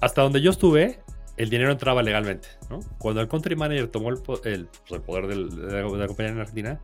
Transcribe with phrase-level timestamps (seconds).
[0.00, 1.00] hasta donde yo estuve,
[1.36, 2.80] el dinero entraba legalmente, ¿no?
[2.98, 4.68] Cuando el country manager tomó el, pues, el
[5.06, 6.80] poder del- de, la, de la compañía en Argentina,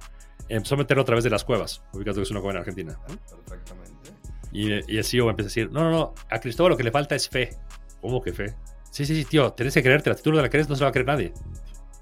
[0.48, 2.98] empezó a meterlo a través de las cuevas, ubicas que es una cueva en Argentina.
[3.08, 3.16] ¿no?
[3.44, 4.10] Perfectamente.
[4.52, 6.90] Y, y el CEO empieza a decir, no, no, no, a Cristóbal lo que le
[6.92, 7.50] falta es fe.
[8.00, 8.54] ¿Cómo que fe?
[8.90, 10.88] Sí, sí, sí, tío, tienes que creerte, si tú no la crees no se va
[10.90, 11.32] a creer nadie.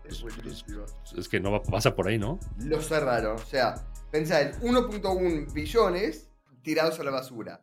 [0.08, 0.84] Es buenísimo.
[1.16, 2.38] Es que no va- pasa por ahí, ¿no?
[2.58, 3.36] Lo cerraron.
[3.36, 3.74] O sea,
[4.12, 6.28] pensá en 1.1 billones
[6.62, 7.62] tirados a la basura.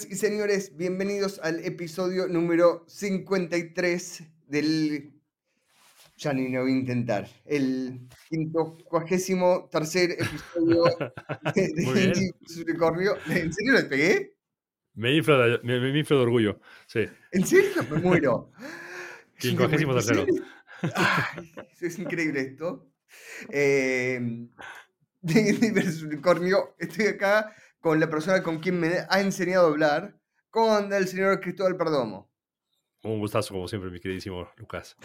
[0.00, 5.12] Señoras y señores, bienvenidos al episodio número 53 del...
[6.16, 7.28] Ya ni lo voy a intentar.
[7.44, 10.84] El quinto, cuagésimo tercer episodio
[11.54, 12.04] de, de.
[12.04, 12.30] Indie
[12.64, 13.16] Unicornio.
[13.26, 14.36] ¿En serio lo pegué?
[14.94, 16.60] Me infla de, me, me infla de orgullo.
[16.86, 17.06] Sí.
[17.32, 17.82] ¿En serio?
[17.90, 18.52] Me muero.
[19.38, 20.24] Quincuagésimo tercero.
[20.94, 22.90] Ay, es increíble esto.
[23.50, 24.46] Eh,
[25.20, 29.70] de Indie versus Unicornio, estoy acá con la persona con quien me ha enseñado a
[29.70, 30.18] hablar,
[30.50, 32.30] con el señor Cristóbal Perdomo.
[33.02, 34.96] Un gustazo, como siempre, mi queridísimo Lucas.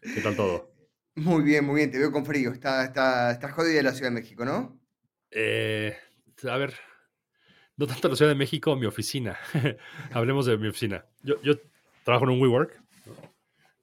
[0.00, 0.72] ¿Qué tal todo?
[1.16, 2.50] Muy bien, muy bien, te veo con frío.
[2.50, 4.80] Está, está, está jodida la Ciudad de México, ¿no?
[5.30, 5.96] Eh,
[6.42, 6.74] a ver,
[7.76, 9.38] no tanto la Ciudad de México, mi oficina.
[10.12, 11.06] Hablemos de mi oficina.
[11.22, 11.54] Yo, yo
[12.04, 12.82] trabajo en un WeWork.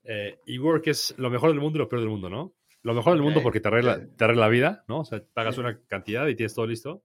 [0.03, 2.53] Eh, y WeWork es lo mejor del mundo y lo peor del mundo, ¿no?
[2.81, 4.99] Lo mejor del mundo porque te arregla, te arregla la vida, ¿no?
[4.99, 7.01] O sea, pagas una cantidad y tienes todo listo.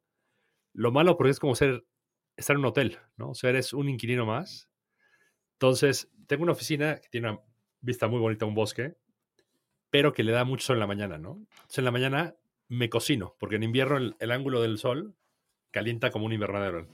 [0.76, 1.86] Lo malo porque es como ser,
[2.36, 3.30] estar en un hotel, ¿no?
[3.30, 4.68] O sea, eres un inquilino más.
[5.54, 7.40] Entonces, tengo una oficina que tiene una
[7.80, 8.94] vista muy bonita a un bosque,
[9.88, 11.46] pero que le da mucho sol en la mañana, ¿no?
[11.50, 12.34] Entonces, en la mañana
[12.68, 15.14] me cocino, porque en invierno el, ángulo del sol
[15.70, 16.86] calienta como un invernadero.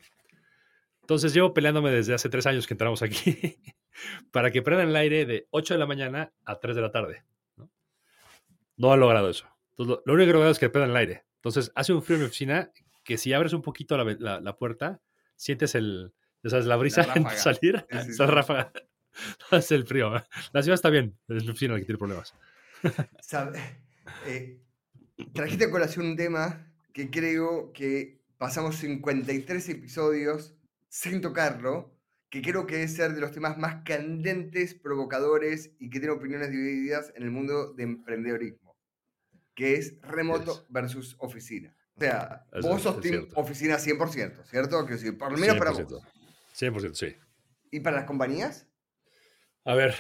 [1.01, 3.59] Entonces, llevo peleándome desde hace tres años que entramos aquí
[4.31, 7.25] para que prendan el aire de 8 de la mañana a 3 de la tarde.
[7.57, 7.69] No,
[8.77, 9.49] no han logrado eso.
[9.71, 11.25] Entonces, lo, lo único que he logrado es que prendan el aire.
[11.35, 12.71] Entonces, hace un frío en mi oficina
[13.05, 15.01] que si abres un poquito la, la- la puerta,
[15.37, 16.13] sientes el,
[16.45, 17.37] sabes, la brisa en ráfaga.
[17.37, 18.73] salir, Sí, sí, ráfaga.
[19.53, 20.17] Es el frío.
[20.17, 20.23] ¿eh?
[20.53, 22.35] La ciudad está bien, es oficina la que tiene problemas.
[23.21, 23.61] Sabe-
[24.27, 24.61] eh,
[25.35, 30.55] trajiste a colación un tema que creo que pasamos 53 episodios
[30.89, 31.95] sin tocarlo,
[32.31, 36.51] que creo que debe ser de los temas más candentes, provocadores y que tiene opiniones
[36.51, 38.77] divididas en el mundo de emprendedorismo,
[39.55, 40.67] que es remoto Es.
[40.71, 41.75] versus oficina.
[41.97, 43.41] O sea, vos sos team cierto.
[43.41, 44.87] oficina 100%, ¿cierto?
[45.19, 45.89] Por lo menos para 100%.
[45.89, 46.03] vos.
[46.55, 47.17] 100%, sí.
[47.71, 48.67] ¿Y para las compañías?
[49.65, 49.95] A ver,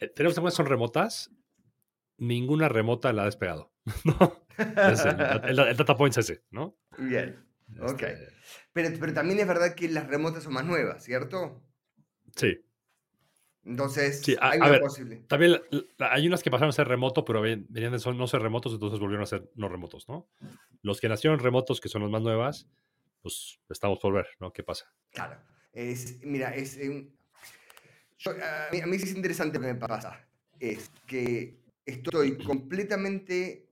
[0.00, 1.30] eh, tenemos algunas que son remotas.
[2.16, 3.72] Ninguna remota la ha despegado.
[4.04, 4.46] ¿no?
[4.56, 6.78] Es el, el- el data point es ese, ¿no?
[6.98, 7.44] Bien.
[7.80, 8.02] Ok.
[8.02, 8.28] Este,
[8.72, 11.62] Pero, pero también es verdad que las remotas son más nuevas, ¿cierto?
[12.36, 12.60] sí.
[13.64, 15.24] Entonces, Sí, a- hay a ver, posible.
[15.28, 15.60] También
[15.98, 18.72] hay unas que pasaron a ser remoto, pero ven- venían de son- no ser remotos,
[18.74, 20.28] entonces volvieron a ser no remotos, ¿no?
[20.82, 22.68] Los que nacieron remotos, que son las más nuevas,
[23.22, 24.52] pues estamos por ver, ¿no?
[24.52, 24.84] ¿Qué pasa?
[25.12, 25.40] Claro.
[25.72, 26.76] Es, mira, es.
[26.76, 27.08] eh,
[28.18, 30.26] yo, a, mí, a mí sí es interesante lo que me pasa.
[30.60, 33.66] Es que estoy completamente.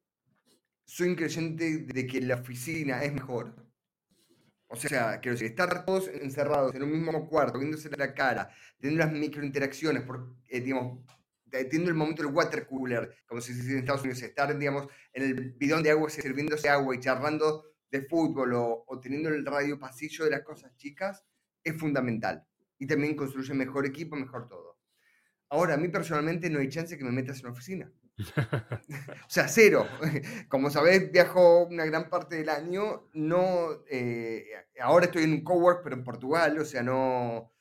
[0.85, 3.55] Soy un creyente de que la oficina es mejor.
[4.73, 9.05] O sea, quiero decir, estar todos encerrados en un mismo cuarto, viéndose la cara, teniendo
[9.05, 11.05] las microinteracciones, por, eh, digamos,
[11.51, 14.89] te- teniendo el momento del water cooler, como se dice en Estados Unidos, estar, digamos,
[15.13, 19.45] en el bidón de agua sirviéndose agua y charlando de fútbol o, o teniendo el
[19.45, 21.23] radio pasillo de las cosas chicas,
[21.63, 22.43] es fundamental.
[22.79, 24.79] Y también construye mejor equipo, mejor todo.
[25.51, 27.93] Ahora, a mí personalmente no hay chance que me metas en una oficina.
[29.27, 29.87] O sea, cero.
[30.49, 33.09] Como sabés, viajo una gran parte del año.
[33.15, 34.45] No, eh,
[34.81, 36.59] ahora estoy en un cowork, pero en Portugal.
[36.59, 37.53] O sea, no,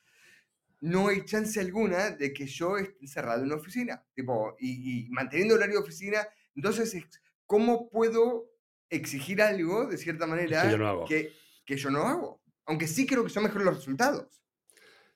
[0.80, 4.04] no hay chance alguna de que yo esté encerrado en una oficina.
[4.14, 6.26] Tipo, y, y manteniendo horario de oficina.
[6.54, 8.50] Entonces, es- ¿cómo puedo
[8.90, 11.04] exigir algo de cierta manera yo no hago.
[11.06, 11.32] que,
[11.64, 12.42] que yo no hago?
[12.66, 14.41] Aunque sí creo que son mejores los resultados.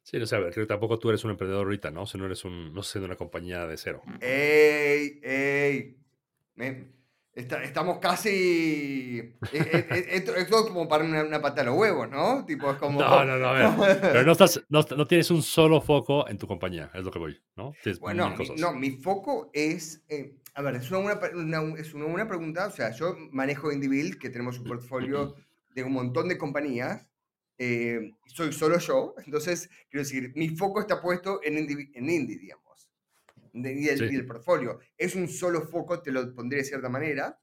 [0.09, 2.03] Sí, no sé, a ver, creo que tampoco tú eres un emprendedor ahorita, ¿no?
[2.03, 4.03] O sea, no eres un, no sé, de una compañía de cero.
[4.21, 5.19] ¡Ey!
[5.21, 5.97] ¡Ey!
[6.55, 6.93] Me-
[7.35, 9.19] está- estamos casi.
[9.19, 12.45] eh, eh, eh, Esto, esto es como para una, una pata a los huevos, ¿no?
[12.47, 13.01] Tipo, es como.
[13.01, 13.67] No, no, no, a ver.
[14.01, 17.19] Pero no, estás, no, no tienes un solo foco en tu compañía, es lo que
[17.19, 17.73] voy, ¿no?
[17.83, 20.05] Tienes Bueno, mil mi, no, mi foco es.
[20.09, 22.69] eh, a ver, es una, buena, una- es una buena pregunta.
[22.69, 25.35] O sea, yo manejo Indiebuild, que tenemos un portfolio
[25.75, 27.09] de un montón de compañías.
[27.59, 29.15] Eh, soy solo yo.
[29.25, 32.65] Entonces, quiero decir, mi foco está puesto en Indie, en indie digamos.
[33.53, 34.23] de- y el, Sí.
[34.23, 34.81] portfolio.
[34.99, 37.39] Es un solo foco, te lo pondré de cierta manera.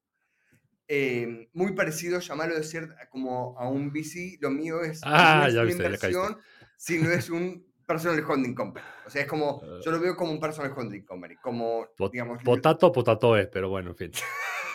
[0.88, 5.48] Eh, muy parecido, llamarlo de cierta, como a un VC, lo mío es, Ah, no
[5.48, 6.38] es ya una viste, ya inversión,
[6.78, 8.86] sino es un personal holding company.
[9.08, 12.38] O sea, es como, yo lo veo como un personal holding company, como, Pot- digamos,
[12.44, 14.12] lo- Potato, potatoe, pero bueno, en fin.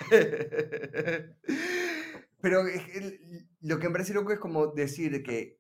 [2.41, 5.59] Pero es el- lo que me parece loco es como decir que,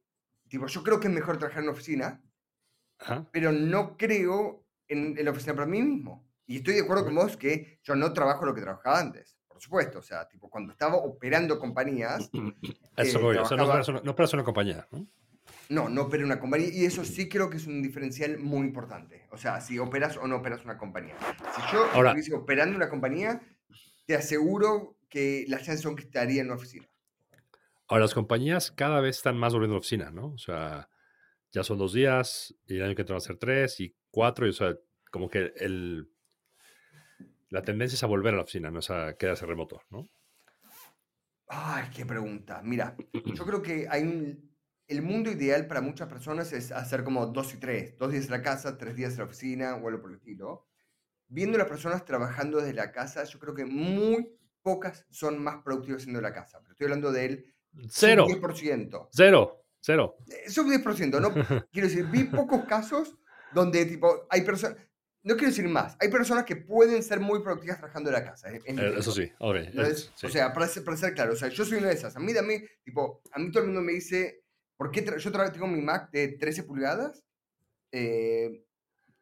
[0.48, 2.22] tipo, yo creo que es mejor trabajar en una oficina,
[2.98, 3.28] Ajá.
[3.32, 6.26] pero no creo en, en la oficina para mí mismo.
[6.46, 9.60] Y estoy de acuerdo con vos que yo no trabajo lo que trabajaba antes, por
[9.60, 9.98] supuesto.
[9.98, 12.30] O sea, tipo, cuando estaba operando compañías,
[12.96, 15.06] Eso Eh, voy, o sea, no trabajaba- operas una, no operas una compañía, ¿no?
[15.68, 16.68] no, no operé una compañía.
[16.72, 19.26] Y eso sí creo que es un diferencial muy importante.
[19.30, 21.16] O sea, si operas o no operas una compañía.
[21.56, 23.42] Si yo Ahora- estuviese operando una compañía,
[24.06, 26.88] te aseguro que chances son que estaría en una oficina.
[27.86, 30.32] Ahora, las compañías cada vez están más volviendo a la oficina, ¿no?
[30.32, 30.88] O sea,
[31.52, 34.46] ya son dos días, y el año que entra van a ser tres y cuatro,
[34.46, 34.76] y o sea,
[35.10, 36.10] como que el,
[37.48, 40.10] la tendencia es a volver a la oficina, no es a quedarse remoto, ¿no?
[41.48, 42.60] Ay, qué pregunta.
[42.62, 44.48] Mira, yo creo que hay un...
[44.86, 47.96] El mundo ideal para muchas personas es hacer como dos y tres.
[47.98, 50.66] Dos días en la casa, tres días en la oficina o algo por el estilo.
[51.26, 54.34] Viendo a las personas trabajando desde la casa, yo creo que muy
[54.68, 56.58] pocas son más productivas siendo la casa.
[56.60, 57.54] Pero estoy hablando del
[57.88, 59.08] Cero, 10%.
[59.12, 60.16] cero, cero.
[60.28, 61.32] Eh, Sub 10%, ¿no?
[61.72, 63.16] quiero decir, vi pocos casos
[63.52, 64.76] donde tipo hay personas...
[65.22, 65.96] No quiero decir más.
[66.00, 68.48] Hay personas que pueden ser muy productivas trabajando de la casa.
[68.50, 68.98] es- es mi Eh, opinión.
[69.00, 69.56] Eso sí, ok.
[69.74, 70.12] ¿no es- es?
[70.16, 70.26] sí.
[70.26, 72.14] O sea, para ser, para ser claro, o sea, yo soy una de esas.
[72.16, 74.42] A mí, dame, tipo, a mí todo el mundo me dice,
[74.76, 77.24] ¿por qué yo tengo mi Mac de 13 pulgadas
[77.92, 78.64] eh,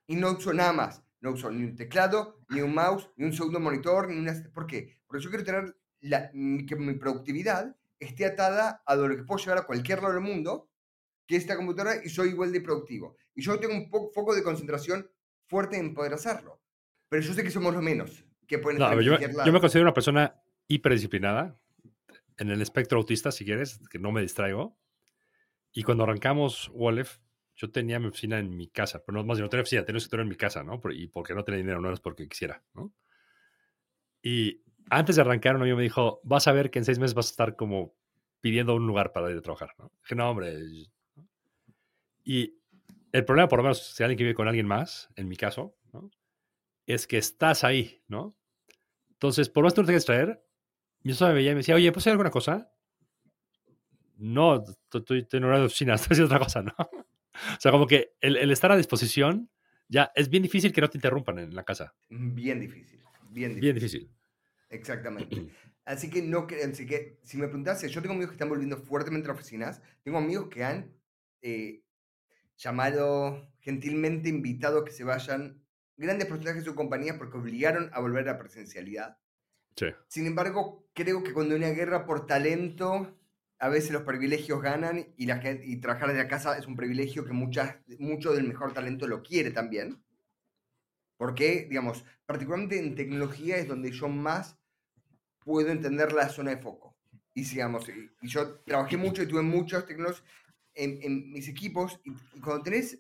[0.07, 1.03] y no uso nada más?
[1.27, 4.33] No uso ni un teclado, ni un mouse, ni un segundo monitor, ni una...
[4.55, 4.97] ¿Por qué?
[5.09, 9.59] Porque yo quiero tener la, que mi productividad esté atada a lo que puedo llevar
[9.59, 10.71] a cualquier lado del mundo,
[11.27, 13.17] que es esta computadora, y soy igual de productivo.
[13.35, 15.11] Y yo tengo un po- foco de concentración
[15.49, 16.63] fuerte en poder hacerlo.
[17.09, 19.47] Pero yo sé que somos los menos que pueden No, estar yo, cualquier me- lado.
[19.49, 21.57] yo me considero una persona hiperdisciplinada,
[22.37, 24.79] en el espectro autista, si quieres, que no me distraigo.
[25.73, 27.19] Y cuando arrancamos Wolf,
[27.57, 29.99] yo tenía mi oficina en mi casa, pero no más, no tenía oficina, tenía un
[29.99, 30.81] escritorio en mi casa, ¿no?
[30.93, 32.93] Y porque no tenía dinero, no es porque quisiera, ¿no?
[34.23, 37.15] Y antes de arrancar, un amigo me dijo, vas a ver que en seis meses
[37.15, 37.95] vas a estar como
[38.41, 39.91] pidiendo un lugar para ir a trabajar, ¿no?
[40.03, 40.55] Dije, no, hombre.
[42.25, 42.59] Y
[43.13, 45.77] el problema, por lo menos, si alguien que vive con alguien más, en mi caso,
[45.93, 46.11] ¿no?
[46.87, 48.37] Es que estás ahí, ¿no?
[49.13, 50.45] Entonces, por más que no te quieras traer,
[51.03, 52.71] mi esposa me veía y me decía, oye, ¿puedo hacer alguna cosa?
[54.19, 54.63] No,
[54.93, 56.75] estoy en horario de oficina, estoy haciendo otra cosa, ¿no?
[57.57, 59.51] O sea, como que el, el estar a disposición,
[59.89, 61.95] ya es bien difícil que no te interrumpan en la casa.
[62.09, 63.01] Bien difícil.
[63.31, 63.61] Bien difícil.
[63.61, 64.11] Bien difícil.
[64.71, 65.47] Exactamente.
[65.85, 69.29] Así que no así que si me preguntase, yo tengo amigos que están volviendo fuertemente
[69.29, 70.93] a las oficinas, tengo amigos que han
[71.43, 71.85] eh,
[72.57, 75.63] llamado gentilmente invitado a que se vayan
[75.97, 79.19] grandes porcentajes de su compañía porque obligaron a volver a la presencialidad.
[79.77, 79.87] Sí.
[80.09, 83.17] Sin embargo, creo que cuando hay una guerra por talento,
[83.59, 87.25] a veces los privilegios ganan y, la y trabajar desde la casa es un privilegio
[87.25, 90.03] que muchas, mucho del mejor talento lo quiere también.
[91.17, 94.59] Porque, digamos, particularmente en tecnología es donde yo más
[95.45, 96.97] puedo entender la zona de foco.
[97.35, 100.23] Y, digamos, y, y yo trabajé mucho y tuve muchos tecnólogos
[100.75, 102.01] en, en mis equipos.
[102.05, 102.99] Y, y cuando tenés,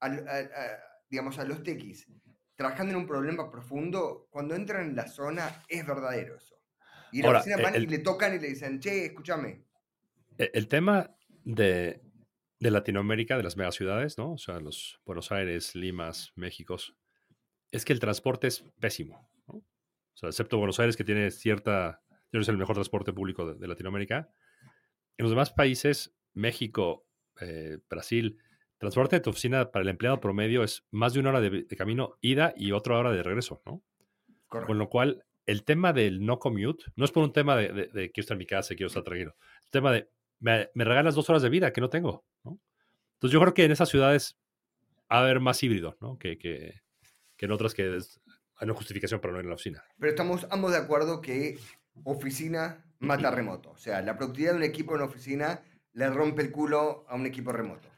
[0.00, 0.78] al- a- a-
[1.08, 2.06] digamos, a los techis
[2.56, 6.54] trabajando en un problema profundo, cuando entran en la zona es verdadero eso.
[7.10, 9.64] Y la Ahora, oficina eh, van el- y le tocan y le dicen, che, escúchame.
[10.42, 12.00] E- El tema de,
[12.58, 14.32] de Latinoamérica, de las megaciudades, ¿no?
[14.32, 16.94] O sea, los Buenos Aires, Limas, Méxicos,
[17.70, 19.54] es que el transporte es pésimo, ¿no?
[19.54, 19.64] O
[20.14, 23.58] sea, excepto Buenos Aires, que tiene cierta, yo no sé, el mejor transporte público de,
[23.58, 24.30] de Latinoamérica.
[25.16, 27.06] En los demás países, México,
[27.40, 28.38] eh, Brasil,
[28.78, 31.76] transporte de tu oficina para el empleado promedio es más de una hora de, de
[31.76, 33.82] camino ida y otra hora de regreso, ¿no?
[34.48, 34.66] Correcto.
[34.66, 37.86] Con lo cual, el tema del no commute no es por un tema de, de-
[37.88, 39.34] de quiero estar en mi casa, quiero estar tranquilo.
[39.64, 40.08] El tema de
[40.42, 42.24] me, me regalas dos horas de vida que no tengo.
[42.44, 42.58] ¿no?
[43.14, 44.36] Entonces, yo creo que en esas ciudades
[45.10, 46.18] va a haber más híbrido ¿no?
[46.18, 46.82] que, que,
[47.36, 48.20] que en otras que es-
[48.56, 49.82] hay una justificación para no ir a la oficina.
[49.98, 51.58] Pero estamos ambos de acuerdo que
[52.04, 53.70] oficina mata remoto.
[53.70, 57.26] O sea, la productividad de un equipo en oficina le rompe el culo a un
[57.26, 57.88] equipo remoto.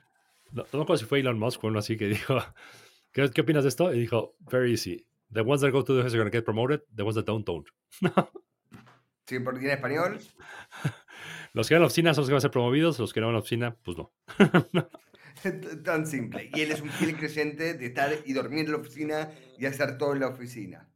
[0.52, 2.38] No, no si fue Elon Musk o uno así que dijo,
[3.12, 3.92] ¿qué, qué opinas de esto?
[3.92, 5.06] Y dijo, very easy.
[5.32, 6.82] The ones that go to the office are going to get promoted.
[6.94, 7.66] The ones that don't, don't.
[9.26, 9.38] ¿Sí?
[9.40, 10.18] Porque en español,
[11.54, 12.99] Los que van a la oficina son los que van a ser promovidos.
[12.99, 14.12] Los que no van a la oficina, pues no.
[15.84, 16.50] tan simple.
[16.52, 19.96] Y él es un fiel creyente de estar y dormir en la oficina y hacer
[19.96, 20.90] todo en la oficina.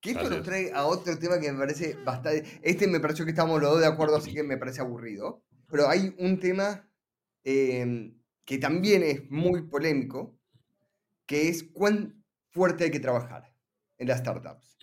[0.00, 2.60] Que esto nos trae a otro tema que me parece bastante...
[2.62, 5.42] Este me pareció que estamos los dos de acuerdo, así que me parece aburrido.
[5.70, 6.86] Pero hay un tema
[7.42, 8.12] eh,
[8.44, 10.38] que también es muy polémico,
[11.24, 13.54] que es cuán fuerte hay que trabajar
[13.96, 14.76] en las startups.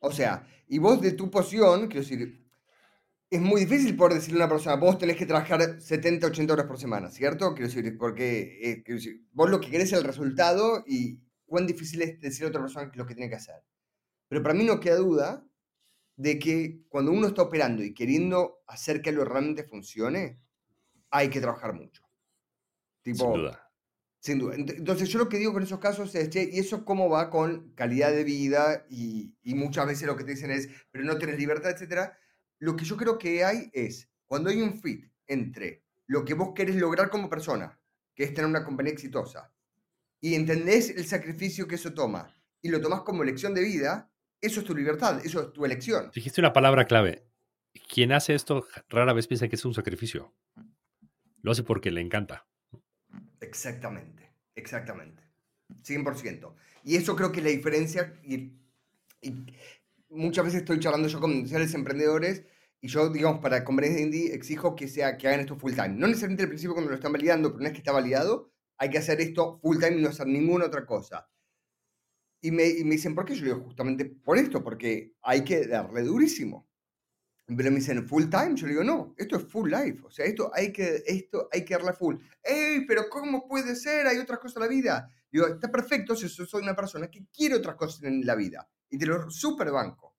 [0.00, 2.41] O sea, y vos de tu posición, quiero decir,
[3.32, 6.66] es muy difícil poder decirle a una persona, vos tenés que trabajar 70, 80 horas
[6.66, 7.54] por semana, ¿cierto?
[7.54, 11.66] Quiero decir, porque eh, quiero decir, vos lo que querés es el resultado y cuán
[11.66, 13.56] difícil es decirle a otra persona lo que tiene que hacer.
[14.28, 15.46] Pero para mí no queda duda
[16.16, 20.40] de que cuando uno está operando y queriendo hacer que algo realmente funcione,
[21.10, 22.02] hay que trabajar mucho.
[23.02, 23.70] Tipo, Sin duda.
[24.20, 24.54] sin duda.
[24.56, 27.28] Ent- Entonces, yo lo que digo con esos casos es, che, ¿y eso cómo va
[27.30, 28.86] con calidad de vida?
[28.88, 32.16] Y, y muchas veces lo que te dicen es, pero no tenés libertad, etcétera.
[32.62, 36.52] Lo que yo creo que hay es, cuando hay un fit entre lo que vos
[36.54, 37.76] querés lograr como persona,
[38.14, 39.52] que es tener una compañía exitosa,
[40.20, 44.60] y entendés el sacrificio que eso toma, y lo tomás como elección de vida, eso
[44.60, 46.12] es tu libertad, eso es tu elección.
[46.14, 47.26] Dijiste una palabra clave.
[47.92, 50.32] Quien hace esto rara vez piensa que es un sacrificio.
[51.40, 52.46] Lo hace porque le encanta.
[53.40, 55.20] Exactamente, exactamente.
[55.82, 56.54] 100%.
[56.84, 58.20] Y eso creo que es la diferencia.
[58.22, 58.52] Y,
[59.20, 59.46] y
[60.12, 62.44] muchas veces estoy charlando yo con potenciales emprendedores
[62.80, 65.90] y yo, digamos, para de indie exijo que, sea, que hagan esto full time.
[65.90, 68.90] No necesariamente al principio cuando lo están validando, pero una vez que está validado, hay
[68.90, 71.28] que hacer esto full time y no hacer ninguna otra cosa.
[72.40, 73.34] Y me, y me dicen, ¿por qué?
[73.36, 76.68] Yo le digo, justamente por esto, porque hay que darle durísimo.
[77.46, 80.24] Pero me dicen, full time, yo le digo, no, esto es full life, o sea,
[80.26, 82.16] esto hay que, esto hay que darle full.
[82.42, 84.06] ¡Ey, pero cómo puede ser!
[84.06, 85.10] Hay otras cosas en la vida.
[85.30, 88.68] Digo, está perfecto si soy una persona que quiere otras cosas en la vida.
[88.92, 90.14] Y te lo super banco.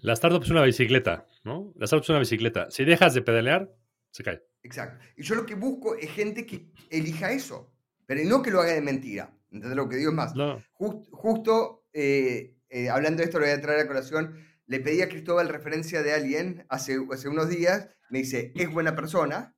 [0.00, 1.72] La startup es una bicicleta, ¿no?
[1.76, 2.70] La startup es una bicicleta.
[2.70, 3.70] Si dejas de pedalear,
[4.10, 4.42] se cae.
[4.62, 5.04] Exacto.
[5.16, 7.72] Y yo lo que busco es gente que elija eso,
[8.06, 9.30] pero no que lo haga de mentira.
[9.50, 10.10] ¿Entendés lo que digo?
[10.10, 10.60] Es más, No.
[10.72, 14.34] Just- justo eh, eh, hablando de esto, lo voy a traer a colación.
[14.66, 17.88] Le pedí a Cristóbal referencia de alguien hace, hace unos días.
[18.10, 19.54] Me dice, es buena persona,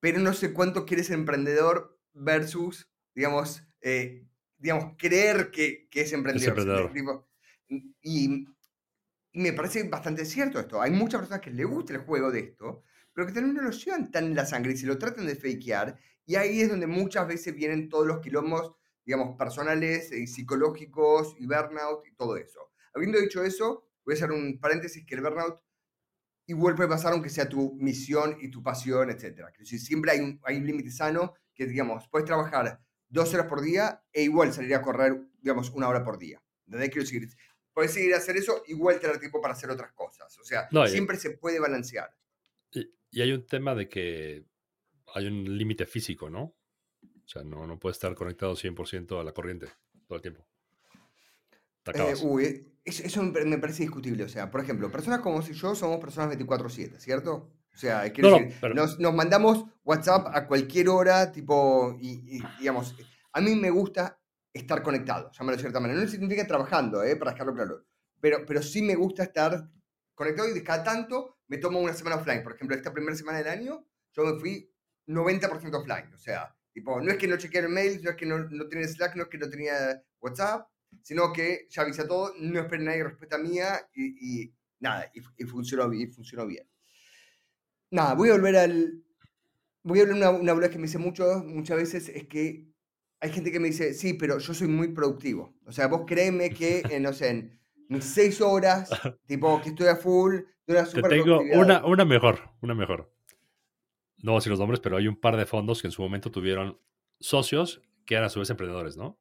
[0.00, 4.26] pero no sé cuánto quiere ser emprendedor versus, digamos, eh,
[4.62, 6.58] digamos creer que, que es emprendedor.
[6.58, 6.92] emprendedor.
[6.92, 7.28] Tipo,
[7.68, 8.46] Y, y
[9.34, 10.80] me parece bastante cierto esto.
[10.80, 13.70] Hay muchas personas que les gusta el juego de esto, pero que también no lo
[13.70, 15.98] llevan tan en la sangre y se lo tratan de fakear.
[16.24, 21.46] Y ahí es donde muchas veces vienen todos los quilombos digamos, personales y psicológicos y
[21.46, 22.70] burnout y todo eso.
[22.94, 25.60] Habiendo dicho eso, voy a hacer un paréntesis que el burnout
[26.46, 29.46] igual puede pasar aunque sea tu misión y tu pasión, etc.
[29.62, 32.80] Si siempre hay un, hay un límite sano que, digamos, puedes trabajar
[33.12, 36.42] dos horas por día e igual salir a correr, digamos, una hora por día.
[36.66, 36.90] ¿Entendés?
[36.90, 37.28] Quiero decir,
[37.72, 40.36] puedes seguir a hacer eso, igual tener tiempo para hacer otras cosas.
[40.38, 42.10] O sea, No, y- siempre se puede balancear.
[42.72, 44.44] Y, y hay un tema de que
[45.14, 46.42] hay un límite físico, ¿no?
[46.42, 49.68] O sea, no, no puedes estar conectado 100% a la corriente
[50.06, 50.46] todo el tiempo.
[51.94, 54.24] Eh, uy, eso, me parece discutible.
[54.24, 57.52] O sea, por ejemplo, personas como si yo somos personas 24/7, ¿cierto?
[57.74, 62.36] O sea, No, no, decir, pero- nos, nos mandamos WhatsApp a cualquier hora, tipo, y,
[62.36, 62.94] y, digamos,
[63.32, 64.18] a mí me gusta
[64.52, 66.00] estar conectado, llámalo de cierta manera.
[66.00, 67.16] No significa trabajando, ¿eh?
[67.16, 67.86] Para dejarlo claro.
[68.20, 69.68] Pero, pero sí me gusta estar
[70.14, 72.42] conectado y de cada tanto me tomo una semana offline.
[72.42, 74.70] Por ejemplo, esta primera semana del año yo me fui
[75.06, 76.12] 90% offline.
[76.14, 78.68] O sea, tipo, no es que no chequeé el mail, no es que no, no
[78.68, 80.68] tenía Slack, no es que no tenía WhatsApp,
[81.02, 85.46] sino que ya avisé todo, no esperé nadie respuesta mía y, y nada, y, y
[85.46, 86.68] funcionó, y funcionó bien.
[87.92, 89.04] Nada, voy a volver al...
[89.84, 92.72] Voy a hablar una, una boludez que me dice mucho, muchas veces, es que
[93.20, 95.54] hay gente que me dice, sí, pero yo soy muy productivo.
[95.66, 98.90] O sea, vos créeme que, no sé, en mis seis horas,
[99.26, 101.60] tipo, que estoy a full, de una Te super tengo productividad.
[101.60, 103.12] una, una mejor, una mejor.
[104.22, 106.00] No voy a decir los nombres, pero hay un par de fondos que en su
[106.00, 106.80] momento tuvieron
[107.20, 109.18] socios que eran a su vez emprendedores, ¿no?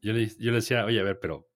[0.00, 1.50] Yo le, yo le decía, oye, a ver, pero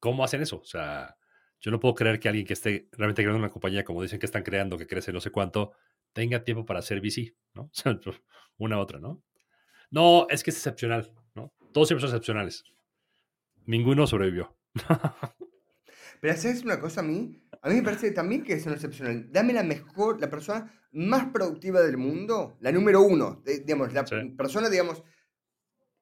[0.00, 0.58] ¿cómo hacen eso?
[0.60, 1.16] O sea,
[1.64, 4.26] yo no puedo creer que alguien que esté realmente creando una compañía, como dicen que
[4.26, 5.72] están creando, que crece no sé cuánto,
[6.12, 7.70] tenga tiempo para hacer VC, ¿no?
[8.58, 9.22] Una u otra, ¿no?
[9.90, 11.54] No, es que es excepcional, ¿no?
[11.72, 12.64] Todos siempre son excepcionales.
[13.64, 14.54] Ninguno sobrevivió.
[16.20, 17.42] Pero ¿sabes una cosa a mí?
[17.62, 19.32] A mí me parece también que es una excepcional.
[19.32, 24.06] Dame la mejor, la persona más productiva del mundo, la número uno, de- digamos, la
[24.06, 24.16] Sí.
[24.36, 25.02] persona, digamos,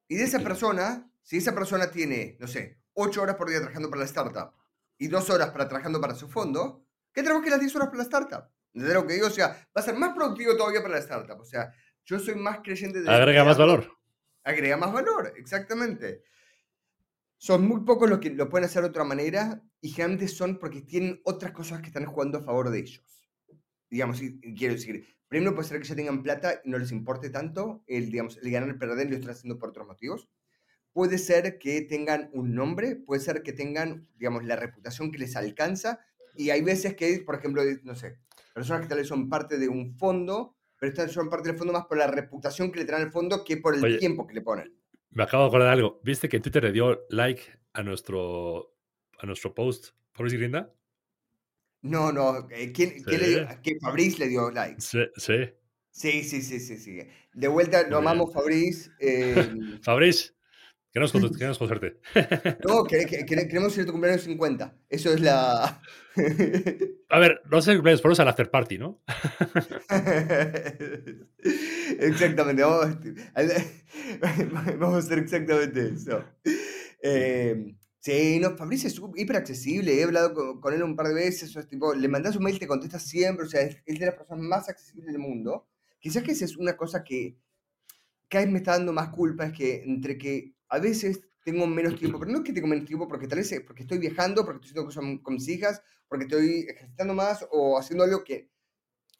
[0.09, 3.89] y de esa persona, si esa persona tiene, no sé, ocho horas por día trabajando
[3.89, 4.62] para la startup
[4.97, 8.03] y dos horas para trabajando para su fondo, que trabaje las 10 horas para la
[8.03, 8.43] startup.
[8.73, 9.27] ¿Entendés lo que digo?
[9.27, 11.39] O sea, va a ser más productivo todavía para la startup.
[11.39, 11.71] O sea,
[12.05, 13.09] yo soy más creyente de...
[13.09, 13.91] Agrega más valor.
[14.43, 16.23] agrega más valor, exactamente.
[17.37, 20.81] Son muy pocos los que lo pueden hacer de otra manera y generalmente son porque
[20.81, 23.03] tienen otras cosas que están jugando a favor de ellos.
[23.89, 26.91] Digamos, y- y quiero decir, primero puede ser que ya tengan plata y no les
[26.91, 30.29] importe tanto el, digamos, el ganar, el perder, lo están haciendo por otros motivos.
[30.93, 35.35] Puede ser que tengan un nombre, puede ser que tengan, digamos, la reputación que les
[35.35, 35.99] alcanza.
[36.35, 38.17] Y hay veces que, por ejemplo, no sé,
[38.53, 41.73] personas que tal vez son parte de un fondo, pero están, son parte del fondo
[41.73, 43.97] más por la reputación que le traen al fondo que por el Oye.
[43.97, 44.71] tiempo que le ponen.
[45.11, 45.99] Me acabo de acordar de algo.
[46.03, 47.41] ¿Viste que en Twitter le dio like
[47.73, 48.75] a nuestro,
[49.19, 50.73] a nuestro post Fabriz Grinda?
[51.81, 52.47] No, no.
[52.51, 53.47] eh, ¿Quién, quién le dio?
[53.49, 53.55] Sí.
[53.63, 54.79] Que Fabriz le dio like.
[54.79, 55.33] Sí, sí.
[55.91, 56.99] Sí, sí, sí, sí, sí.
[57.33, 58.89] De vuelta, lo amamos, Fabriz.
[58.99, 59.35] eh,
[59.83, 60.33] Fabriz,
[60.93, 61.99] queremos, queremos conocerte.
[62.67, 64.75] no, que- que- que- queremos ir a tu cumpleaños 50.
[64.89, 65.81] Eso es la.
[67.09, 69.01] A ver, no sé, cumpleaños, ponemos al after party, ¿no?
[71.99, 72.99] exactamente, vamos, a-
[74.77, 76.23] vamos a hacer exactamente eso.
[77.01, 81.13] Eh, sí, no, Fabricio es hiper accesible, he hablado con, con él un par de
[81.15, 84.05] veces, es tipo, le mandas un mail, te contesta siempre, o sea, es, es de
[84.05, 85.67] las personas más accesibles del mundo.
[85.99, 87.37] Quizás que esa es una cosa que
[88.27, 91.95] cada vez me está dando más culpa, es que entre que a veces tengo menos
[91.99, 94.43] tiempo, pero no es que tengo menos tiempo porque tal vez es porque estoy viajando,
[94.43, 98.49] porque estoy haciendo cosas con mis hijas, porque estoy ejercitando más o haciendo algo que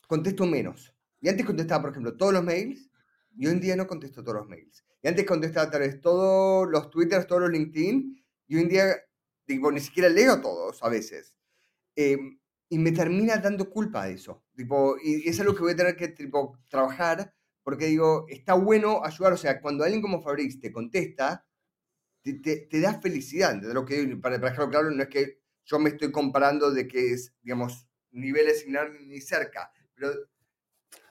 [0.07, 0.95] contesto menos.
[1.21, 2.89] Y antes contestaba, por ejemplo, todos los mails,
[3.35, 4.83] y hoy en día no contesto todos los mails.
[5.01, 8.95] Y antes contestaba tal vez todos los Twitters, todos los LinkedIn, y hoy en día,
[9.45, 11.35] digo, ni siquiera leo todos a veces.
[11.95, 12.17] Eh,
[12.69, 14.43] y me termina dando culpa de eso.
[14.55, 17.31] Tipo, y es algo que voy a tener que tipo, trabajar,
[17.63, 21.45] porque digo, está bueno ayudar, o sea, cuando alguien como Fabriz te contesta,
[22.21, 23.55] te, te- te da felicidad.
[23.55, 26.87] De lo que, para, para dejarlo claro, no es que yo me estoy comparando de
[26.87, 30.11] que es, digamos, niveles similares ni cerca, pero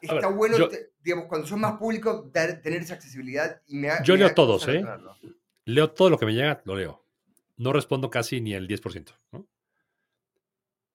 [0.00, 3.76] está ver, bueno, yo- te- digamos, cuando sos más público, dar- tener esa accesibilidad y
[3.76, 4.78] me ha- Yo me leo todos, ¿eh?
[4.78, 5.16] tenerlo.
[5.64, 7.04] Leo todo lo que me llega, lo leo.
[7.56, 9.47] No respondo casi ni el 10%, ¿no?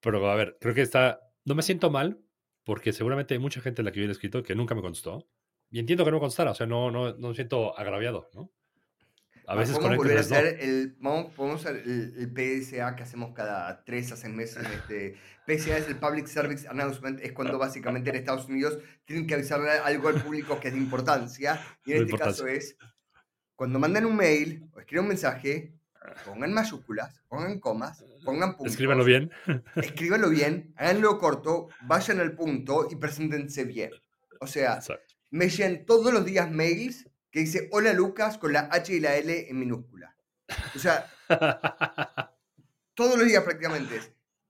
[0.01, 1.21] Pero a ver, creo que está.
[1.45, 2.19] No me siento mal,
[2.63, 4.81] porque seguramente hay mucha gente a la que yo le he escrito que nunca me
[4.81, 5.27] contestó.
[5.69, 8.51] Y entiendo que no me contestara, o sea, no, no, no me siento agraviado, ¿no?
[9.49, 13.33] A veces podemos volver a hacer el, vamos, podemos hacer el, el PSA que hacemos
[13.33, 14.67] cada tres a seis meses.
[14.69, 15.15] Este,
[15.47, 19.69] PSA es el Public Service Announcement, es cuando básicamente en Estados Unidos tienen que avisarle
[19.69, 21.61] algo al público que es de importancia.
[21.85, 22.75] Y en De este caso es,
[23.55, 25.73] cuando mandan un mail o escriben un mensaje,
[26.25, 28.73] pongan mayúsculas, pongan comas, pongan puntos.
[28.73, 29.31] Escríbanlo bien.
[29.77, 33.91] Escríbanlo bien, háganlo corto, vayan al punto y preséntense bien.
[34.41, 35.16] O sea, Exacto.
[35.29, 39.15] Me llegan todos los días mails que dice hola Lucas con la H y la
[39.17, 40.15] L en minúscula.
[40.75, 41.11] O sea,
[42.93, 43.99] todos los días prácticamente.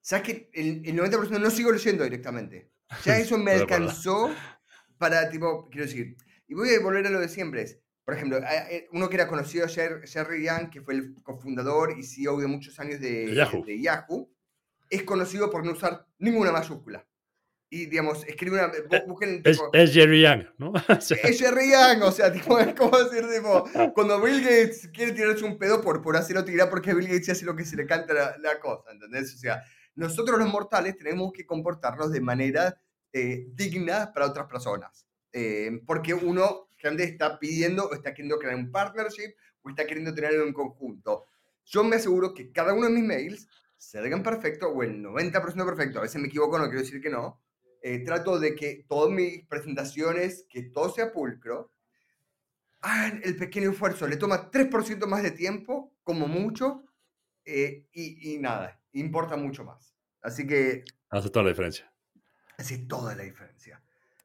[0.02, 2.72] ¿Sabes que el, el 90% no sigo leyendo directamente?
[3.04, 4.34] Ya eso me alcanzó
[4.98, 6.16] para, tipo, quiero decir,
[6.48, 7.64] y voy a volver a lo de siempre.
[7.64, 11.98] Es, por ejemplo, eh, uno que era conocido, Jer- Jerry Yang, que fue el cofundador
[11.98, 13.66] y CEO de muchos años de, De Yahoo.
[13.66, 14.32] de Yahoo,
[14.90, 17.06] es conocido por no usar ninguna mayúscula.
[17.70, 18.72] Y, digamos, escribe una...
[18.72, 20.72] bu- Busquen, Es, tipo, es Jerry Young, ¿no?
[20.98, 24.90] O sea, es Jerry Yang, o sea, tipo, es como decir, tipo, cuando Bill Gates
[24.94, 27.76] quiere tirarse un pedo por, por hacerlo tirar porque Bill Gates hace lo que se
[27.76, 29.34] le canta la, la cosa, ¿entendés?
[29.36, 29.62] O sea,
[29.96, 32.80] nosotros los mortales tenemos que comportarnos de manera
[33.12, 35.06] eh, digna para otras personas.
[35.34, 40.14] Eh, porque uno grande está pidiendo o está queriendo crear un partnership o está queriendo
[40.14, 41.26] tener en conjunto.
[41.66, 46.00] Yo me aseguro que cada uno de mis mails salgan perfecto o el 90% perfecto.
[46.00, 47.42] A veces me equivoco, no quiero decir que no.
[47.88, 51.72] Eh, trato de que todas mis presentaciones, que todo sea pulcro,
[52.82, 54.06] hagan el pequeño esfuerzo.
[54.08, 56.84] Le toma 3% más de tiempo, como mucho,
[57.46, 59.96] eh, y, y nada, importa mucho más.
[60.22, 61.90] Así que hace toda la diferencia.
[62.58, 63.82] hace toda la diferencia.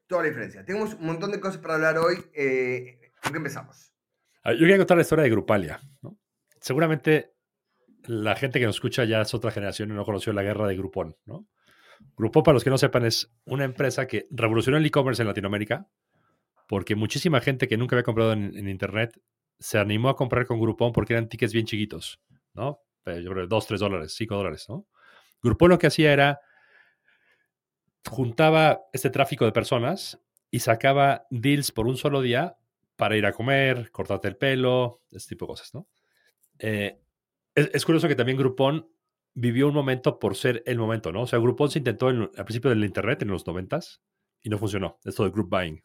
[0.07, 0.65] Toda la diferencia.
[0.65, 2.17] Tenemos un montón de cosas para hablar hoy.
[2.33, 3.93] Eh, ¿Con qué empezamos?
[4.43, 5.79] A ver, Yo quería contar la historia de Grupalia.
[6.01, 6.17] ¿no?
[6.59, 7.33] Seguramente
[8.07, 10.75] la gente que nos escucha ya es otra generación y no conoció la guerra de
[10.75, 11.15] Groupon.
[11.23, 11.47] ¿no?
[12.17, 15.87] Groupon, para los que no sepan, es una empresa que revolucionó el e-commerce en Latinoamérica
[16.67, 19.19] porque muchísima gente que nunca había comprado en, Internet
[19.59, 22.19] se animó a comprar con Groupon porque eran tickets bien chiquitos,
[22.53, 22.79] ¿no?
[23.05, 24.87] Eh, Yo creo 2, 3 dólares, 5 dólares, ¿no?
[25.41, 26.39] Groupon lo que hacía era
[28.09, 30.19] juntaba este tráfico de personas
[30.51, 32.57] y sacaba deals por un solo día
[32.95, 35.87] para ir a comer, cortarte el pelo, ese tipo de cosas, ¿no?
[36.59, 36.99] Eh,
[37.55, 38.89] es, es curioso que también Groupon
[39.35, 41.23] vivió un momento por ser el momento, ¿no?
[41.23, 44.01] O sea, Groupon se intentó en- al principio del Internet, en los noventas,
[44.41, 44.99] y no funcionó.
[45.03, 45.83] Esto de group buying.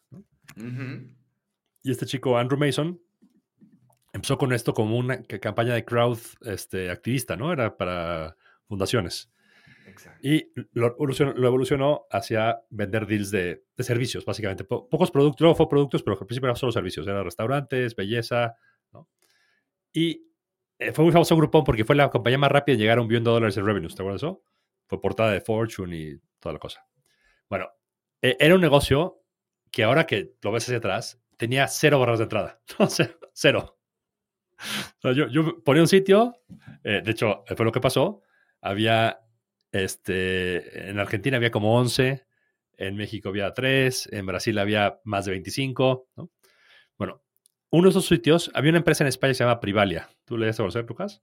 [1.81, 2.99] Y este chico, Andrew Mason,
[4.13, 7.51] empezó con esto como una ca- campaña de crowd este, activista, ¿no?
[7.53, 8.35] Era para
[8.65, 9.31] fundaciones.
[9.87, 10.19] Exacto.
[10.27, 14.63] Y lo evolucionó, lo evolucionó hacia vender deals de, de servicios, básicamente.
[14.63, 17.07] Po- pocos productos, luego fue productos, pero al principio eran solo servicios.
[17.07, 18.55] Eran restaurantes, belleza,
[18.91, 19.07] ¿no?
[19.93, 20.28] Y
[20.93, 23.23] fue muy famoso Groupon porque fue la compañía más rápida en llegar a un billón
[23.23, 24.43] de dólares en revenues, ¿te acuerdas eso?
[24.87, 26.85] Fue portada de Fortune y toda la cosa.
[27.49, 27.67] Bueno,
[28.21, 29.23] eh, era un negocio
[29.71, 32.61] que ahora que lo ves hacia atrás, tenía cero barras de entrada.
[33.33, 33.77] Cero.
[35.01, 36.35] Yo, yo ponía un sitio,
[36.83, 38.21] eh, de hecho, fue lo que pasó.
[38.61, 39.21] Había,
[39.71, 42.25] este, en Argentina había como 11,
[42.77, 46.29] en México había 3, en Brasil había más de 25, ¿no?
[46.97, 47.23] Bueno,
[47.71, 50.09] uno de esos sitios, había una empresa en España que se llama Privalia.
[50.25, 51.21] ¿Tú le das a conocer, Lucas?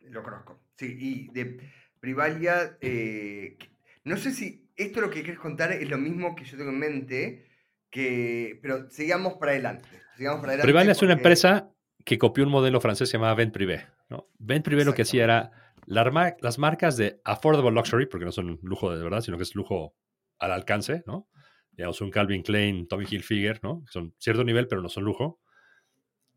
[0.00, 0.60] Lo conozco.
[0.76, 1.60] Sí, y de
[2.00, 3.56] Privalia, eh,
[4.04, 6.78] no sé si esto lo que quieres contar es lo mismo que yo tengo en
[6.78, 7.46] mente,
[7.90, 9.88] que, pero sigamos para adelante.
[10.16, 11.70] Sigamos para adelante Privalia es una empresa
[12.04, 13.86] que copió un modelo francés llamaba Vent Privé.
[14.08, 14.28] ¿no?
[14.38, 15.52] Vent Privé lo que hacía era
[15.86, 19.94] las marcas de affordable luxury, porque no son lujo de verdad, sino que es lujo
[20.38, 21.28] al alcance, ¿no?
[21.72, 23.84] Digamos, un Calvin Klein, Tommy Hilfiger, ¿no?
[23.90, 25.40] Son cierto nivel, pero no son lujo.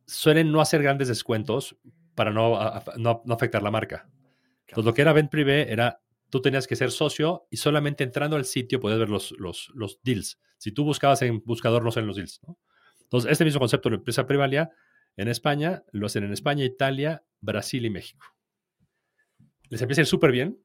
[0.08, 1.76] Suelen no hacer grandes descuentos
[2.14, 4.08] para no, a- no- no afectar la marca.
[4.68, 8.36] Entonces, lo que era Vent Privé era, tú tenías que ser socio y solamente entrando
[8.36, 10.40] al sitio podías ver los, los, los deals.
[10.58, 12.58] Si tú buscabas en buscador, no salen los deals, ¿no?
[13.02, 14.72] Entonces, este mismo concepto lo empieza Privalia
[15.18, 18.26] en España, lo hacen en España, Italia, Brasil y México.
[19.70, 20.60] Les empieza a ir súper bien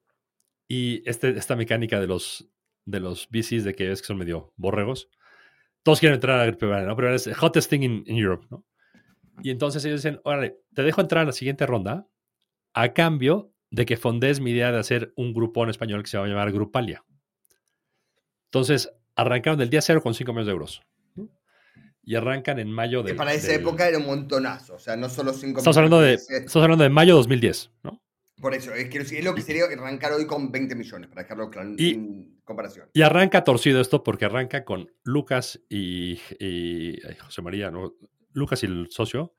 [0.69, 2.49] y este, esta mecánica de los,
[2.85, 5.09] de los VCs, de que es que son medio borregos,
[5.83, 6.97] todos quieren entrar a Privalia, ¿no?
[6.97, 8.65] Privalia es the hottest thing in, in Europe, ¿no?
[9.43, 12.07] Y entonces ellos dicen, órale, te dejo entrar a la siguiente ronda
[12.75, 16.19] a cambio de que fondees mi idea de hacer un grupo en español que se
[16.19, 17.05] va a llamar Grupalia.
[18.47, 20.83] Entonces, arrancaron del día cero con 5 millones de euros.
[21.15, 21.29] ¿no?
[22.03, 23.17] Y arrancan en mayo Que de.
[23.17, 26.57] para esa época era un montonazo, o sea, no solo 5 Estamos hablando de, estamos
[26.57, 28.03] hablando de mayo de 2010, ¿no?
[28.41, 31.51] Por eso, es, que es lo que sería arrancar hoy con 20 millones, para dejarlo
[31.51, 32.91] claro Y- comparación.
[32.93, 37.95] Y arranca torcido esto porque arranca con Lucas y, y- ay, José María, ¿no?
[38.33, 39.35] Lucas y el socio,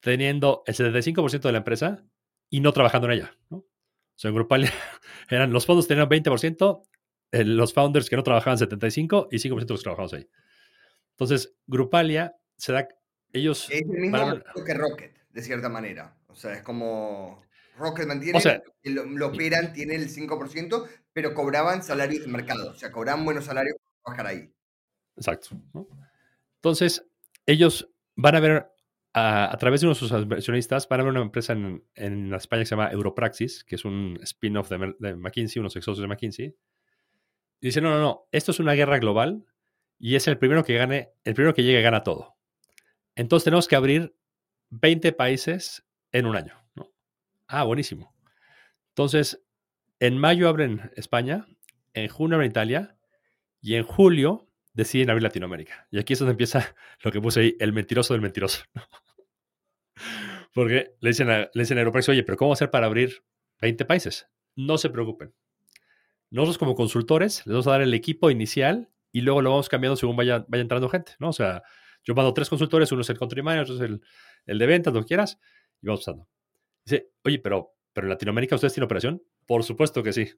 [0.00, 2.04] teniendo el 75% de la empresa
[2.50, 3.58] y no trabajando en ella, ¿no?
[3.58, 3.66] O
[4.16, 4.70] sea, en Grupalia
[5.30, 6.82] eran, los fondos tenían 20%,
[7.32, 10.28] eh, los founders que no trabajaban 75% y 5% los que trabajábamos ahí.
[11.12, 12.88] Entonces, Grupalia se da,
[13.32, 16.16] ellos, Es el mismo para- que Rocket, de cierta manera.
[16.28, 17.42] O sea, es como
[17.76, 22.70] Rocket mantiene, O sea- lo, lo operan, tiene el 5%, pero cobraban salarios de mercado.
[22.70, 24.52] O sea, cobraban buenos salarios para trabajar ahí.
[25.16, 25.50] Exacto.
[25.72, 25.86] ¿no?
[26.56, 27.04] Entonces,
[27.46, 28.66] ellos van a ver,
[29.14, 32.32] a, a través de uno de sus inversionistas, van a ver una empresa en, en
[32.34, 36.02] España que se llama Europraxis, que es un spin-off de, de McKinsey, unos ex socios
[36.02, 36.56] de McKinsey.
[37.60, 39.44] Y dicen, no, no, no, esto es una guerra global
[39.98, 42.36] y es el primero que gane, el primero que llegue gana todo.
[43.14, 44.16] Entonces tenemos que abrir
[44.70, 46.61] 20 países en un año.
[47.52, 48.14] Ah, buenísimo.
[48.92, 49.44] Entonces,
[50.00, 51.46] en mayo abren España,
[51.92, 52.96] en junio abren Italia
[53.60, 55.86] y en julio deciden abrir Latinoamérica.
[55.90, 58.64] Y aquí es donde empieza lo que puse ahí, el mentiroso del mentiroso.
[60.54, 63.22] Porque le dicen a, le dicen a Aeropraxis, oye, pero ¿cómo hacer para abrir
[63.60, 64.28] 20 países?
[64.56, 65.34] No se preocupen.
[66.30, 69.96] Nosotros como consultores les vamos a dar el equipo inicial y luego lo vamos cambiando
[69.96, 71.28] según vaya, vaya entrando gente, ¿no?
[71.28, 71.62] O sea,
[72.02, 74.00] yo mando tres consultores, uno es el country manager, otro es el,
[74.46, 75.38] el de ventas, lo quieras,
[75.82, 76.26] y vamos pasando.
[76.84, 79.22] Dice, oye, pero, pero en Latinoamérica ustedes tienen operación?
[79.46, 80.30] Por supuesto que sí.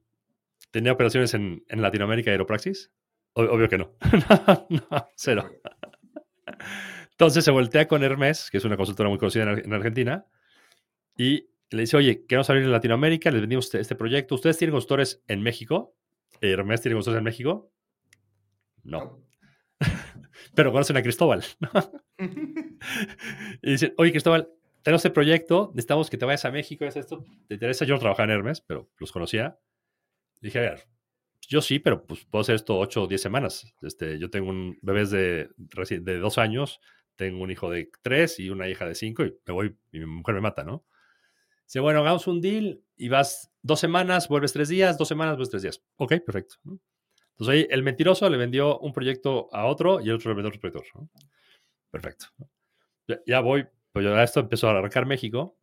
[0.70, 2.90] ¿Tenía operaciones en, en Latinoamérica Aeropraxis?
[3.35, 3.94] Ob- Obvio que no.
[4.68, 5.50] no, cero.
[7.11, 10.26] Entonces se voltea con Hermes, que es una consultora muy conocida en, Ar- en Argentina,
[11.16, 14.35] y le dice, oye, queremos abrir en Latinoamérica, les vendimos este, este proyecto.
[14.35, 15.94] ¿Ustedes tienen consultores en México?
[16.40, 17.72] ¿Hermes tiene consultores en México?
[18.83, 19.22] No.
[20.54, 21.44] Pero conocen a Cristóbal.
[23.62, 24.48] y dicen, oye, Cristóbal,
[24.85, 27.25] tenemos este proyecto, necesitamos que te vayas a México, es esto.
[27.49, 27.87] ¿Te interesa?
[27.87, 29.59] Yo trabajaba en Hermes, pero los conocía.
[30.42, 30.88] Dije, a ver,
[31.49, 33.75] yo sí, pero pues puedo hacer esto 8 o 10 semanas.
[33.81, 36.81] Este, yo tengo un bebés de, de dos años,
[37.16, 40.07] tengo un hijo de tres y una hija de cinco y me voy y mi
[40.07, 40.85] mujer me mata, ¿no?
[41.64, 45.51] Dice, bueno, hagamos un deal y vas dos semanas, vuelves tres días, dos semanas, vuelves
[45.51, 45.83] tres días.
[45.97, 46.57] Ok, perfecto.
[46.62, 50.49] Entonces ahí el mentiroso le vendió un proyecto a otro y el otro le vendió
[50.49, 51.01] otro proyecto.
[51.01, 51.09] ¿no?
[51.90, 52.27] Perfecto.
[53.09, 55.57] Ya, ya voy, pues ya esto empezó a arrancar México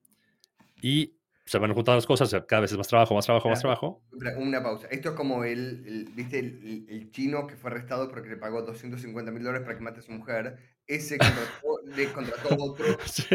[0.82, 4.02] y se van juntando las cosas, cada vez es más trabajo, más trabajo, más trabajo.
[4.38, 4.88] Una pausa.
[4.89, 6.39] Esto es como el, el- ¿viste?
[6.39, 9.84] El, el- el chino que fue arrestado porque le pagó 250 mil dólares para que
[9.84, 10.56] mate a su mujer.
[10.88, 13.26] Ese contrató, le contrató a otro Sí,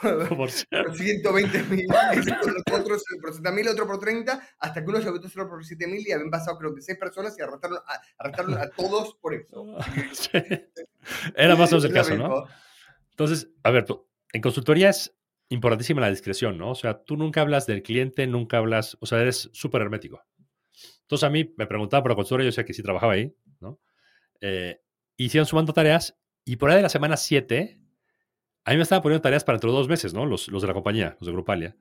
[0.00, 0.86] por, por cierto.
[0.88, 1.86] por 120 mil.
[2.12, 5.46] Ese contrató otro por 60 mil, otro por 30, hasta que uno se votó solo
[5.46, 8.70] por 7 mil y habían pasado creo que 6 personas y arrestaron a, arrestaron a
[8.70, 9.76] todos por eso.
[10.12, 10.30] Sí.
[11.36, 12.44] Era más o menos el caso, ¿no?
[13.20, 13.84] Entonces, a ver,
[14.32, 15.14] en consultoría es
[15.50, 16.70] importantísima la discreción, ¿no?
[16.70, 20.24] O sea, tú nunca hablas del cliente, nunca hablas, o sea, eres súper hermético.
[21.02, 23.78] Entonces a mí me preguntaban por la consultoría, yo sé que sí trabajaba ahí, ¿no?
[24.40, 24.80] Eh,
[25.18, 27.78] hicieron sumando tareas y por ahí de la semana 7,
[28.64, 30.24] a mí me estaban poniendo tareas para dentro de dos meses, ¿no?
[30.24, 31.76] Los, los de la compañía, los de Grupalia.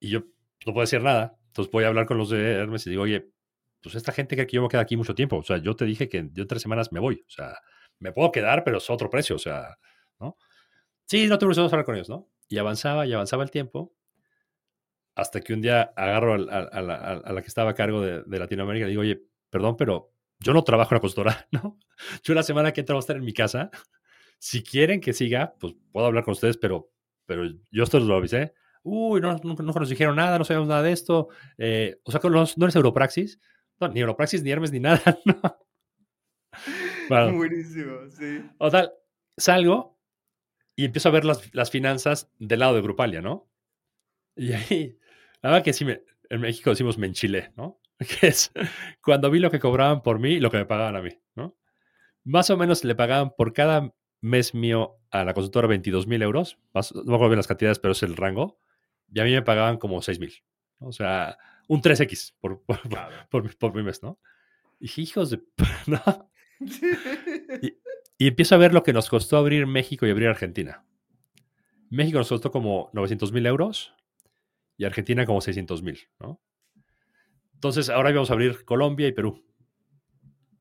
[0.00, 0.20] Y yo
[0.64, 1.36] no puedo decir nada.
[1.48, 3.28] Entonces voy a hablar con los de Hermes y digo, oye,
[3.82, 5.36] pues esta gente cree que yo me quedo aquí mucho tiempo.
[5.36, 7.22] O sea, yo te dije que yo en tres semanas me voy.
[7.26, 7.58] O sea,
[7.98, 9.36] me puedo quedar, pero es otro precio.
[9.36, 9.76] O sea,
[10.22, 10.36] ¿no?
[11.06, 12.28] Sí, no te preocupes, vamos a hablar con ellos, ¿no?
[12.48, 13.94] Y avanzaba y avanzaba el tiempo
[15.14, 16.56] hasta que un día agarro a, la,
[16.94, 20.12] a- a la que estaba a cargo de, de Latinoamérica y digo, oye, perdón, pero
[20.40, 21.78] yo no trabajo en la consultora, ¿no?
[22.22, 23.70] Yo la semana que entra voy a estar en mi casa
[24.38, 26.90] si quieren que siga, pues puedo hablar con ustedes, pero,
[27.26, 28.54] pero yo esto lo avisé.
[28.82, 31.28] Uy, no, nunca, nunca nos dijeron nada, no sabíamos nada de esto.
[31.58, 33.38] Eh, o sea, los- no eres Europraxis.
[33.78, 35.00] No, ni Europraxis, ni Hermes, ni nada.
[35.24, 35.40] no.
[37.08, 38.42] Bueno, Buenísimo, sí.
[38.58, 38.92] o tal,
[39.36, 39.98] salgo
[40.82, 43.48] y empiezo a ver las, las finanzas del lado de Grupalia, ¿no?
[44.36, 44.98] Y ahí,
[45.42, 47.80] la verdad que sí, me, en México decimos me enchilé, ¿no?
[48.20, 48.50] Que es
[49.02, 51.56] cuando vi lo que cobraban por mí y lo que me pagaban a mí, ¿no?
[52.24, 56.58] Más o menos le pagaban por cada mes mío a la consultora 22 mil euros,
[56.72, 58.58] más- no me acuerdo bien las cantidades, pero es el rango,
[59.12, 60.32] y a mí me pagaban como 6 mil,
[60.80, 60.88] ¿no?
[60.88, 61.36] o sea,
[61.68, 63.14] un 3X por, por, por- Claro.
[63.30, 64.18] por, por mi mes, ¿no?
[64.80, 65.40] Y dije, hijos de...
[65.86, 66.00] ¿no?
[67.62, 67.76] Y
[68.18, 70.84] empiezo a ver lo que nos costó abrir México y abrir Argentina.
[71.90, 73.94] México nos costó como 900 mil euros
[74.76, 76.40] y Argentina como 600 mil, ¿no?
[77.54, 79.44] Entonces, ahora íbamos a abrir Colombia y Perú.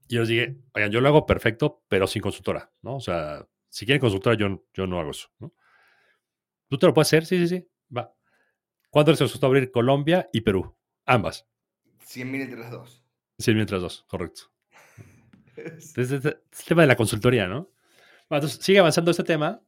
[0.07, 2.97] Y yo les dije, oigan, yo lo hago perfecto, pero sin consultora, ¿no?
[2.97, 5.53] O sea, si quieren consultora, yo, yo no hago eso, ¿no?
[6.67, 7.25] ¿Tú te lo puedes hacer?
[7.25, 7.67] Sí, sí, sí.
[7.95, 8.13] Va.
[8.89, 10.77] ¿Cuánto les costó abrir Colombia y Perú?
[11.05, 11.47] Ambas.
[11.99, 13.03] 100 mil entre las dos.
[13.39, 14.50] 100 mil entre las dos, correcto.
[15.57, 17.71] Entonces, este, este tema de la consultoría, ¿no?
[18.29, 19.61] Bueno, entonces, sigue avanzando este tema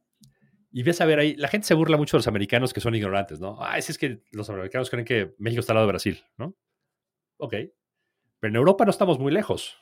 [0.76, 2.94] y ves a ver ahí, la gente se burla mucho de los americanos que son
[2.94, 3.58] ignorantes, ¿no?
[3.60, 6.56] Ah, es, es que los americanos creen que México está al lado de Brasil, ¿no?
[7.36, 7.54] Ok.
[8.40, 9.78] Pero en Europa no estamos muy lejos.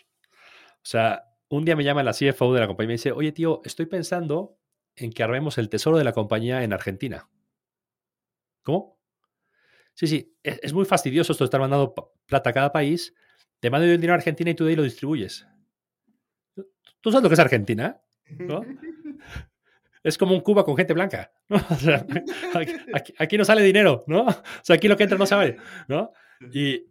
[0.76, 3.32] O sea, un día me llama la CFO de la compañía y me dice, oye,
[3.32, 4.58] tío, estoy pensando
[4.96, 7.30] en que armemos el tesoro de la compañía en Argentina.
[8.62, 8.98] ¿Cómo?
[9.94, 11.94] Sí, sí, es, es muy fastidioso esto de estar mandando
[12.26, 13.14] plata a cada país.
[13.60, 15.46] Te mando yo el dinero a Argentina y tú de ahí lo distribuyes.
[17.00, 18.00] ¿Tú sabes lo que es Argentina?
[18.38, 18.60] ¿No?
[20.04, 21.30] Es como un Cuba con gente blanca.
[21.48, 21.56] ¿no?
[21.70, 22.04] O sea,
[22.54, 24.22] aquí, aquí- aquí no sale dinero, ¿no?
[24.22, 26.10] O sea, aquí lo que entra no sabe, ¿no?
[26.52, 26.86] Y,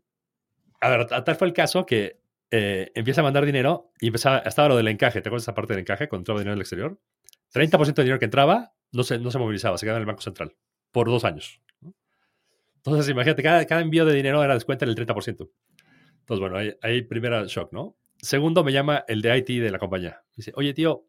[0.80, 4.70] a ver, tal fue el caso que eh, empieza a mandar dinero y empezaba, estaba
[4.70, 5.22] lo del encaje.
[5.22, 7.00] ¿Te acuerdas esa parte del encaje cuando entraba dinero del exterior?
[7.54, 10.22] 30% de dinero que entraba no se, no se movilizaba, se quedaba en el Banco
[10.22, 10.56] Central
[10.92, 11.62] por dos años.
[11.82, 11.94] ¿no?
[12.78, 15.28] Entonces, imagínate, cada, cada envío de dinero era descuento del 30%.
[15.28, 17.98] Entonces, bueno, ahí, ahí primera shock, ¿no?
[18.22, 20.24] Segundo, me llama el de IT de la compañía.
[20.36, 21.06] Dice, oye, tío,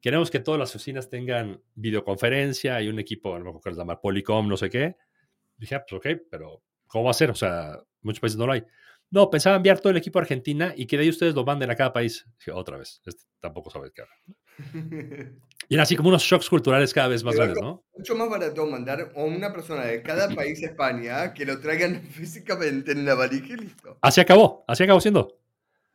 [0.00, 3.80] queremos que todas las oficinas tengan videoconferencia y un equipo, no me acuerdo cómo se
[3.80, 4.96] llama, Polycom, no sé qué.
[5.56, 7.30] Dije, ah, pues ok, pero ¿cómo va a ser?
[7.30, 8.64] O sea, muchos países no lo hay.
[9.10, 11.70] No, pensaba enviar todo el equipo a Argentina y que de ahí ustedes lo manden
[11.70, 12.26] a cada país.
[12.38, 14.14] Dije, otra vez, este tampoco sabes qué habla.
[15.68, 17.84] Y eran así como unos shocks culturales cada vez más Pero grandes, ¿no?
[17.96, 22.02] Mucho más barato mandar a una persona de cada país a España que lo traigan
[22.10, 23.96] físicamente en la valija y listo.
[24.02, 25.38] Así acabó, así acabó siendo.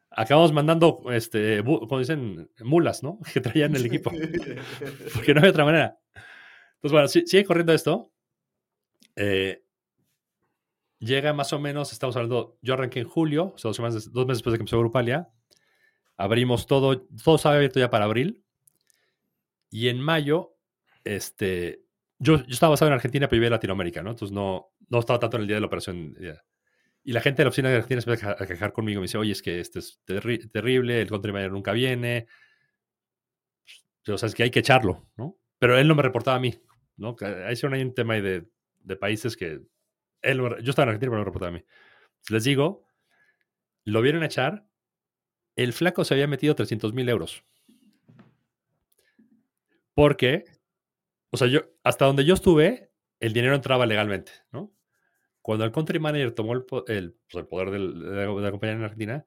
[0.10, 3.20] Acabamos mandando, este, como dicen, mulas, ¿no?
[3.34, 4.12] Que traían el equipo.
[5.14, 6.00] Porque no había otra manera.
[6.76, 8.12] Entonces, bueno, si- sigue corriendo esto.
[9.16, 9.64] Eh,
[11.00, 14.26] llega más o menos, estamos hablando, yo arranqué en julio, o sea, dos, semanas, dos
[14.26, 15.30] meses después de que empezó Grupalia.
[16.18, 18.44] Abrimos todo, todo estaba abierto ya para abril.
[19.70, 20.56] Y en mayo,
[21.04, 21.84] este,
[22.18, 24.12] yo, yo estaba basado en Argentina, pero vivía en Latinoamérica, ¿no?
[24.12, 26.16] Entonces no, no estaba tanto en el día de la operación.
[27.08, 29.00] Y la gente de la oficina de Argentina se empieza a queja- a quejar conmigo.
[29.00, 32.28] Me dice, oye, es que este es terri- terrible, el country manager nunca viene.
[34.10, 35.38] O sea, es que hay que echarlo, ¿no?
[35.58, 36.54] Pero él no me reportaba a mí,
[36.98, 37.16] ¿no?
[37.46, 39.62] Ahí sí hay un tema de, de países que
[40.22, 41.64] él, yo estaba en Argentina, pero no me reportaba a mí.
[42.30, 42.86] Les digo,
[43.86, 44.68] lo vieron echar,
[45.56, 47.46] el flaco se había metido 300 mil euros.
[49.94, 50.44] Porque,
[51.32, 54.74] o sea, yo, hasta donde yo estuve, el dinero entraba legalmente, ¿no?
[55.48, 57.16] Cuando el country manager tomó el, pues, el
[57.48, 59.26] poder del- de, la, de la compañía en Argentina,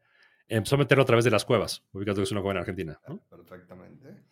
[0.48, 3.00] empezó a meterlo a través de las cuevas, ubicando que es una cueva en Argentina,
[3.08, 3.24] ¿no?
[3.30, 4.22] Perfectamente.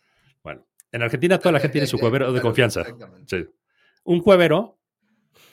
[0.43, 2.81] Bueno, en Argentina toda la gente tiene su cuevero de claro, confianza.
[2.81, 3.25] Exactamente.
[3.43, 3.49] Sí.
[4.03, 4.77] Un cuevero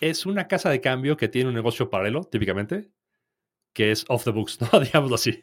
[0.02, 2.90] es una casa de cambio que tiene un negocio paralelo, típicamente,
[3.72, 4.78] que es off the books, ¿no?
[4.78, 5.40] Digámoslo así.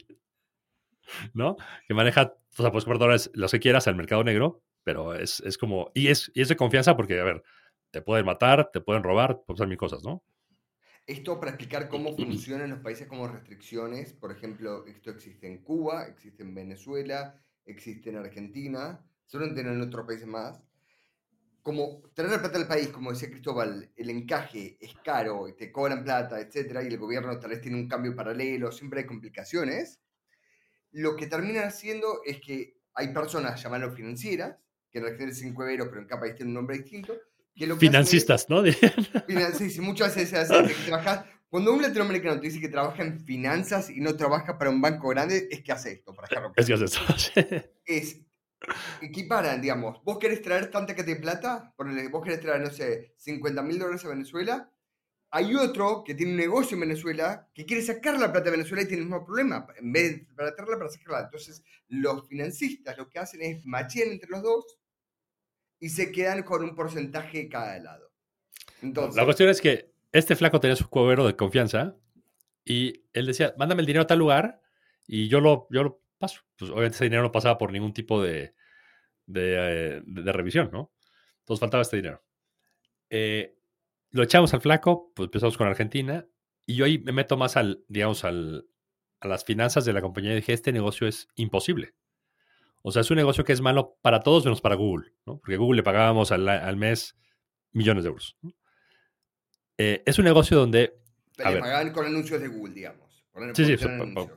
[1.34, 1.56] ¿No?
[1.88, 5.40] Que maneja, o sea, puedes comprar dólares los que quieras al mercado negro, pero es,
[5.40, 7.42] es como, y es, y es de confianza porque, a ver,
[7.90, 10.24] te pueden matar, te pueden robar, pueden pasar mil cosas, ¿no?
[11.06, 14.14] Esto para explicar cómo funcionan los países como restricciones.
[14.14, 20.06] Por ejemplo, esto existe en Cuba, existe en Venezuela, existe en Argentina, seguramente en otros
[20.06, 20.62] países más.
[21.62, 25.72] Como traer la plata al país, como decía Cristóbal, el encaje es caro y te
[25.72, 30.02] cobran plata, etcétera, y el gobierno tal vez tiene un cambio paralelo, siempre hay complicaciones.
[30.92, 34.58] Lo que terminan haciendo es que hay personas, llamarlo financieras,
[34.92, 37.14] que en realidad es en cuevero, pero en cada país tiene un nombre distinto.
[37.56, 38.64] Que lo que hacen es- Financistas, ¿no?
[39.28, 42.68] Finan- Sí, sí, muchas veces se hace que trabajas- Cuando un latinoamericano te dice que
[42.70, 46.28] trabaja en finanzas y no trabaja para un banco grande, es que hace esto, para
[46.28, 46.80] dejarlo es claro.
[46.80, 47.70] que es eso.
[47.86, 48.20] Es
[49.02, 51.74] equiparan, digamos, vos querés traer tanta cantidad de plata,
[52.12, 54.72] vos querés traer, no sé, 50 mil dólares a Venezuela,
[55.32, 58.84] hay otro que tiene un negocio en Venezuela que quiere sacar la plata de Venezuela
[58.84, 61.22] y tiene el mismo problema, en vez de para traerla, para sacarla.
[61.26, 64.78] Entonces, los financistas lo que hacen es machear entre los dos
[65.84, 68.10] y se quedan con un porcentaje de cada lado.
[68.82, 71.98] Entonces, La cuestión es que este flaco tenía su cuadro de confianza
[72.64, 74.62] y él decía, mándame el dinero a tal lugar
[75.06, 76.40] y yo lo, yo lo paso.
[76.56, 78.56] Pues obviamente ese dinero no pasaba por ningún tipo de,
[79.26, 80.94] de, eh, revisión, ¿no?
[81.40, 82.24] Entonces faltaba este dinero.
[83.10, 83.58] Eh,
[84.12, 86.26] lo echamos al flaco, pues empezamos con Argentina
[86.66, 88.70] y yo ahí me meto más al, digamos, al,
[89.20, 91.94] a las finanzas de la compañía y dije, este negocio es imposible.
[92.86, 95.40] O sea, es un negocio que es malo para todos menos para Google, ¿no?
[95.40, 97.18] Porque Google le pagábamos al, al mes
[97.72, 98.38] millones de euros.
[99.78, 101.00] Eh, es un negocio donde
[101.40, 101.62] a le ver.
[101.62, 103.26] pagaban con anuncios de Google, digamos.
[103.54, 103.86] Sí, sí.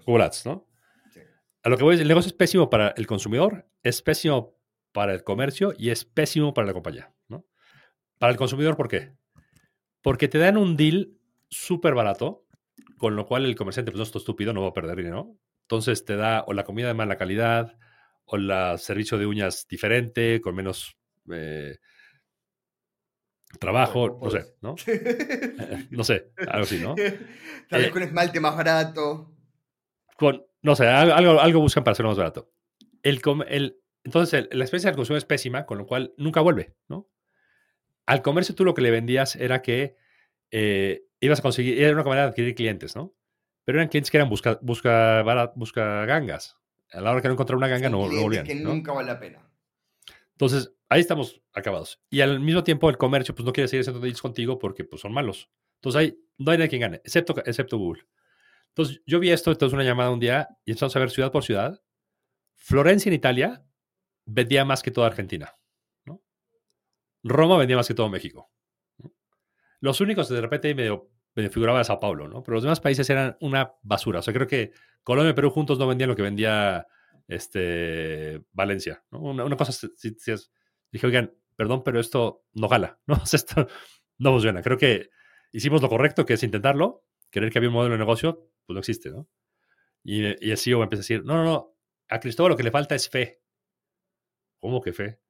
[0.06, 0.66] Google Ads, ¿no?
[1.12, 1.20] Sí.
[1.62, 4.56] A lo que voy el negocio es pésimo para el consumidor, es pésimo
[4.92, 7.44] para el comercio y es pésimo para la compañía, ¿no?
[8.18, 9.12] Para el consumidor, ¿por qué?
[10.02, 11.18] Porque te dan un deal
[11.50, 12.46] súper barato,
[12.96, 15.36] con lo cual el comerciante, pues no es estúpido, no va a perder dinero.
[15.62, 17.76] Entonces te da o la comida de mala calidad,
[18.26, 20.96] o el servicio de uñas diferente, con menos
[21.32, 21.76] eh,
[23.60, 24.74] trabajo, no sé, ¿no?
[25.90, 26.94] No sé, algo así, ¿no?
[27.70, 29.32] Tal vez Eh, con esmalte más barato.
[30.16, 32.50] con, no sé, al- algo, algo buscan para hacerlo más barato.
[33.02, 36.74] El, el- entonces, el- la experiencia del consumo es pésima, con lo cual nunca vuelve,
[36.88, 37.08] ¿no?
[38.06, 39.96] Al comercio tú lo que le vendías era que
[40.52, 43.14] eh, ibas a conseguir, era una manera de adquirir clientes, ¿no?
[43.64, 45.22] Pero eran clientes que eran busca, busca,
[45.56, 46.56] busca gangas.
[46.92, 48.70] A la hora que no encontraron una ganga no, no volvían, que ¿no?
[48.70, 49.48] nunca vale la pena.
[50.32, 52.00] Entonces, ahí estamos acabados.
[52.10, 55.00] Y al mismo tiempo, el comercio, pues no quiere seguir haciendo deals contigo porque pues,
[55.00, 55.50] son malos.
[55.76, 58.06] Entonces, ahí no hay nadie quien gane, excepto, excepto Google.
[58.68, 61.44] Entonces, yo vi esto, entonces una llamada un día y empezamos a ver ciudad por
[61.44, 61.82] ciudad.
[62.54, 63.64] Florencia en Italia
[64.26, 65.56] vendía más que toda Argentina.
[66.04, 66.22] ¿no?
[67.22, 68.50] Roma vendía más que todo México.
[69.80, 72.42] Los únicos de repente medio, medio figuraba Sao Paulo, ¿no?
[72.42, 74.20] Pero los demás países eran una basura.
[74.20, 74.72] O sea, creo que
[75.04, 76.86] Colombia y Perú juntos no vendían lo que vendía
[77.28, 79.04] este, Valencia.
[79.10, 79.20] ¿no?
[79.20, 80.50] Una, una cosa, sí- sí es-
[80.90, 83.14] dije, oigan, perdón, pero esto no jala, ¿no?
[83.22, 83.66] O sea, esto
[84.18, 84.62] no funciona.
[84.62, 85.10] Creo que
[85.52, 87.04] hicimos lo correcto, que es intentarlo.
[87.30, 89.28] Creer que había un modelo de negocio, pues no existe, ¿no?
[90.04, 91.76] Y, y el CEO empieza a decir, no, no, no,
[92.08, 93.40] a Cristóbal lo que le falta es fe.
[94.60, 95.20] ¿Cómo que fe?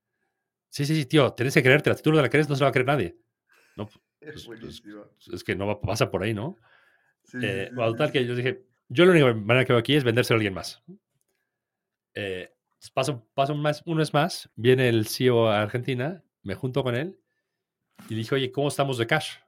[0.70, 1.94] Sí, sí, sí, tío, tienes que creerte.
[1.94, 3.18] Si tú no la crees, no se la va a creer nadie.
[3.76, 3.88] No,
[4.34, 5.04] Es pues- buenísimo.
[5.32, 6.56] es que no va, pasa por ahí, ¿no?
[7.22, 10.36] Sí, Eh, sí, que yo dije, yo la única manera que veo aquí es vendérselo
[10.36, 10.82] a alguien más.
[12.14, 12.52] Eh,
[12.94, 16.94] paso, paso un, mes, un mes más, viene el CEO a Argentina, me junto con
[16.94, 17.18] él
[18.08, 19.38] y dije, oye, ¿cómo estamos de cash?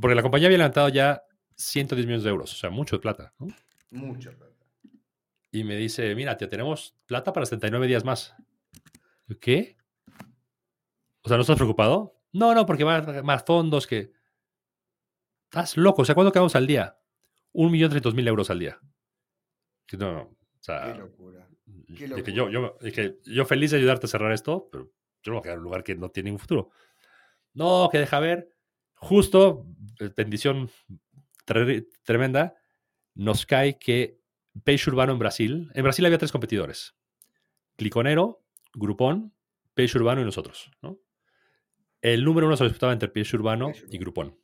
[0.00, 1.22] Porque la compañía había levantado ya
[1.56, 3.32] 110 millones de euros, o sea, mucho de plata.
[3.38, 3.48] ¿no?
[3.90, 4.32] Mucho.
[4.36, 4.54] plata.
[5.50, 8.34] Y me dice, mira, te tenemos plata para 79 días más.
[9.40, 9.76] ¿Qué?
[11.22, 12.20] O sea, ¿no estás preocupado?
[12.32, 14.12] No, no, porque van a más fondos que...
[15.56, 16.02] Estás loco.
[16.02, 16.98] O sea, ¿cuánto quedamos al día?
[17.52, 18.78] Un millón trescientos mil euros al día.
[19.98, 20.20] No, no.
[20.22, 21.48] O sea, Qué locura.
[22.24, 22.76] qué yo, yo,
[23.24, 24.92] yo feliz de ayudarte a cerrar esto, pero
[25.22, 26.70] yo no voy a quedar en un lugar que no tiene ningún futuro.
[27.54, 28.52] No, que deja ver.
[28.96, 29.66] Justo,
[30.00, 30.68] eh, bendición
[31.46, 32.54] tre- tremenda,
[33.14, 34.20] nos cae que
[34.64, 36.96] Peixe Urbano en Brasil, en Brasil había tres competidores.
[37.76, 39.34] Cliconero, Groupon,
[39.74, 40.70] Peixe Urbano y nosotros.
[40.82, 40.98] ¿no?
[42.00, 44.38] El número uno se disputaba entre Peixe Urbano Peixe y Urbano.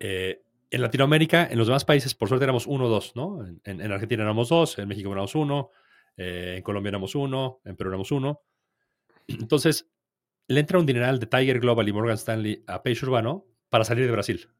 [0.00, 3.46] Eh, en Latinoamérica, en los demás países, por suerte éramos uno o dos, ¿no?
[3.46, 5.70] En, en- en Argentina éramos dos, en México éramos uno,
[6.16, 8.42] eh, en Colombia éramos uno, en Perú éramos uno.
[9.28, 9.90] Entonces,
[10.48, 14.06] le entra un dineral de Tiger Global y Morgan Stanley a Peixe Urbano para salir
[14.06, 14.50] de Brasil.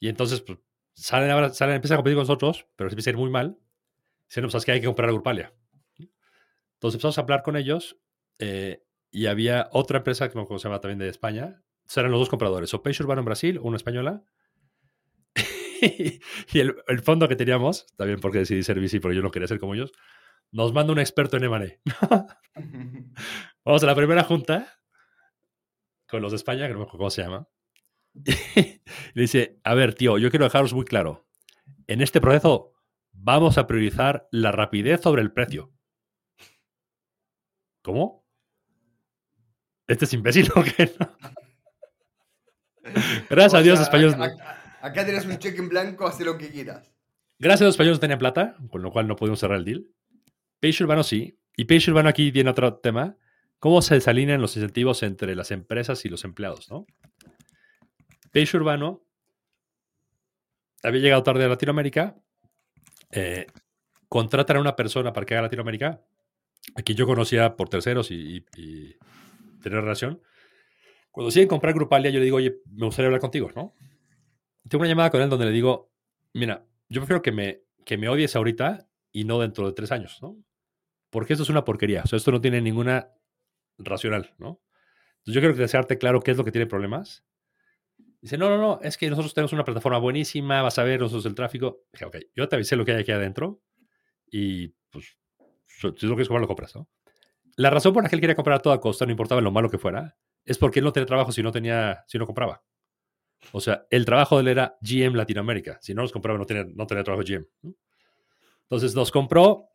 [0.00, 0.58] Y entonces, pues,
[0.94, 3.58] salen, ahora, salen, empiezan a competir con nosotros, pero se empieza a ir muy mal.
[4.28, 5.54] Dicen, no, pues es que hay que comprar a Grupalia.
[6.76, 7.96] Entonces empezamos a hablar con ellos
[8.38, 11.62] eh, y había otra empresa que se llama también de España.
[11.96, 14.24] Eran los dos compradores, o Peixe Urbano en Brasil o una española.
[16.52, 19.48] y el, el fondo que teníamos, también porque decidí ser VC, porque yo no quería
[19.48, 19.92] ser como ellos,
[20.50, 22.28] nos manda un experto en M&A.
[23.64, 24.80] Vamos a la primera junta
[26.08, 27.48] con los de España, que no me acuerdo cómo se llama.
[29.14, 31.26] le dice, a ver, tío, yo quiero dejaros muy claro.
[31.86, 32.72] En este proceso
[33.12, 35.72] vamos a priorizar la rapidez sobre el precio.
[37.82, 38.24] ¿Cómo?
[39.86, 40.94] ¿Este es imbécil o qué?
[43.30, 44.14] Gracias a Dios, sea, españoles.
[44.14, 46.90] Acá, acá- tenés un cheque en blanco, haz lo que quieras.
[47.38, 49.86] Gracias a los españoles no tenían plata, con lo cual no pudimos cerrar el deal.
[50.60, 51.38] Peixe Urbano sí.
[51.56, 53.16] Y Peixe Urbano aquí viene otro tema.
[53.58, 56.70] ¿Cómo se desalinean los incentivos entre las empresas y los empleados?
[56.70, 56.86] ¿no?
[58.30, 59.04] Peixe Urbano
[60.82, 62.16] había llegado tarde a Latinoamérica.
[63.10, 63.46] Eh,
[64.08, 66.02] contratan a una persona para que haga Latinoamérica,
[66.76, 68.96] a quien yo conocía por terceros y, y, y
[69.62, 70.20] tener relación.
[71.14, 73.72] Cuando deciden comprar Grupalia, yo le digo, oye, me gustaría hablar contigo, ¿no?
[74.68, 75.92] Tengo una llamada con él donde le digo,
[76.32, 80.18] mira, yo prefiero que me, que me odies ahorita y no dentro de tres años,
[80.20, 80.36] ¿no?
[81.10, 82.02] Porque esto es una porquería.
[82.02, 83.12] O sea, esto no tiene ninguna
[83.78, 84.60] racional, ¿no?
[85.18, 87.24] Entonces yo quiero que dejarte claro qué es lo que tiene problemas.
[88.20, 91.26] Dice, no, no, no, es que nosotros tenemos una plataforma buenísima, vas a ver nosotros
[91.26, 91.84] el tráfico.
[91.92, 93.62] Dije, ok, yo te avisé lo que hay aquí adentro
[94.32, 95.16] y pues,
[95.68, 96.88] si es lo que comprar, lo compras, ¿no?
[97.54, 99.70] La razón por la que él quería comprar a toda costa, no importaba lo malo
[99.70, 102.62] que fuera, es porque él no tenía trabajo si no tenía, si no compraba.
[103.52, 105.78] O sea, el trabajo de él era GM Latinoamérica.
[105.82, 107.46] Si no los compraba, no tenía, no tenía trabajo GM.
[108.62, 109.68] Entonces nos compró,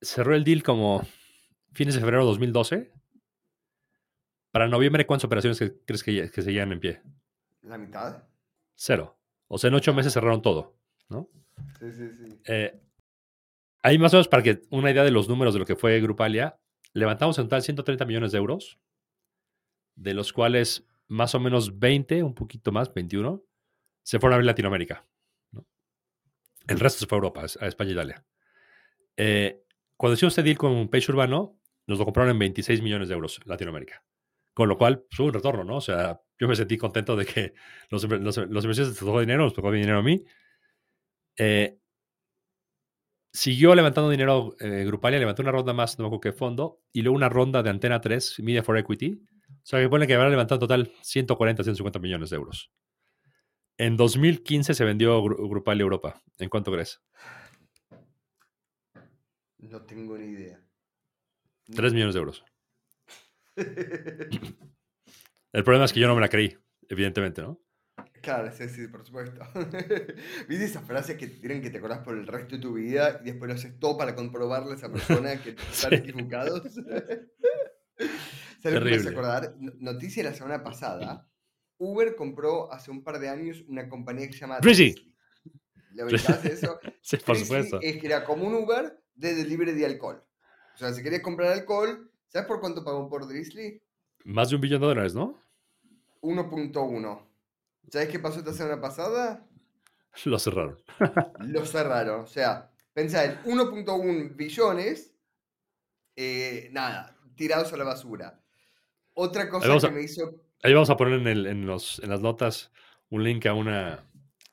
[0.00, 1.06] cerró el deal como
[1.72, 2.92] fines de febrero de 2012.
[4.50, 7.02] Para noviembre, ¿cuántas operaciones que- crees que, que seguían en pie?
[7.62, 8.22] ¿La mitad?
[8.74, 9.18] Cero.
[9.48, 10.76] O sea, en ocho meses cerraron todo,
[11.08, 11.28] ¿no?
[11.78, 12.40] Sí, sí, sí.
[12.46, 12.80] Eh,
[13.82, 16.00] ahí más o menos para que una idea de los números de lo que fue
[16.00, 16.58] Grupalia,
[16.92, 18.78] levantamos en total 130 millones de euros,
[19.94, 23.42] de los cuales más o menos 20, un poquito más, 21,
[24.02, 25.06] se fueron a ver Latinoamérica.
[25.52, 25.66] ¿no?
[26.66, 28.26] El resto se fue a Europa, a España y Italia.
[29.16, 29.62] Eh,
[29.96, 33.40] cuando hicimos este deal con Page Urbano, nos lo compraron en 26 millones de euros
[33.44, 34.04] Latinoamérica.
[34.52, 35.76] Con lo cual, pues, un retorno, ¿no?
[35.76, 37.54] O sea, yo me sentí contento de que
[37.90, 40.24] los, los, los inversionistas les tocó dinero, nos tocó dinero a mí.
[41.36, 41.78] Eh,
[43.32, 47.02] siguió levantando dinero eh, Grupalia, levantó una ronda más, no me acuerdo qué fondo, y
[47.02, 49.20] luego una ronda de Antena 3, Media for Equity.
[49.62, 52.70] O sea, que pone que habrá levantado en total 140, 150 millones de euros.
[53.78, 56.22] En 2015 se vendió Gru- Grupalia Europa.
[56.38, 57.00] ¿En cuánto crees?
[59.58, 60.60] No tengo ni idea.
[61.74, 62.44] 3 millones de euros.
[65.52, 66.56] El problema es que yo no me la creí,
[66.88, 67.60] evidentemente, ¿no?
[68.20, 69.40] Claro, sí, sí, por supuesto.
[70.48, 73.26] ¿Viste esa frase que tienen que te acordás por el resto de tu vida y
[73.26, 76.62] después lo haces todo para comprobarle a esa persona que están equivocados?
[78.64, 79.10] ¿Sabes me Terrible.
[79.10, 79.54] acordar?
[79.58, 81.28] No- Noticia de la semana pasada.
[81.76, 84.58] Uber compró hace un par de años una compañía que se llama.
[84.60, 85.14] Drizzly.
[85.92, 86.80] ¿Lo ubicás eso?
[87.02, 87.78] Sí, por supuesto.
[87.82, 90.24] Es que era como un Uber de delivery de alcohol.
[90.74, 93.82] O sea, si querías comprar alcohol, ¿sabes por cuánto pagó por Drizzly?
[94.24, 95.38] Más de un billón de dólares, ¿no?
[96.22, 97.28] 1.1.
[97.90, 99.46] ¿Sabes qué pasó esta semana pasada?
[100.24, 100.78] Lo cerraron.
[101.40, 102.20] Lo cerraron.
[102.22, 105.14] O sea, pensá en 1.1 billones,
[106.16, 108.40] eh, nada, tirados a la basura.
[109.14, 110.40] Otra cosa que a- me hizo.
[110.62, 112.70] Ahí vamos a poner en, el- en los, en las notas
[113.10, 114.10] un link a una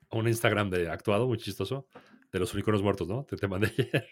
[0.09, 1.87] a un Instagram de actuado, muy chistoso,
[2.33, 3.23] de los unicornios muertos, ¿no?
[3.23, 4.07] Te, te mandé ayer.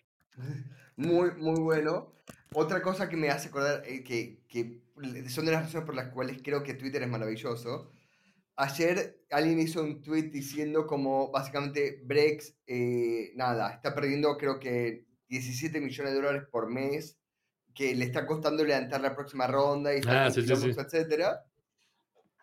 [0.95, 2.13] Muy, muy bueno.
[2.53, 4.81] Otra cosa que me hace acordar, eh, que, que
[5.29, 7.91] son de las razones por las cuales creo que Twitter es maravilloso.
[8.55, 15.05] Ayer alguien hizo un tweet diciendo como básicamente Brex, eh, nada, está perdiendo creo que
[15.27, 17.18] 17 millones de dólares por mes,
[17.80, 20.71] que le está costando levantar la próxima ronda y está Ah, sí, sí, sí.
[20.77, 21.45] etcétera.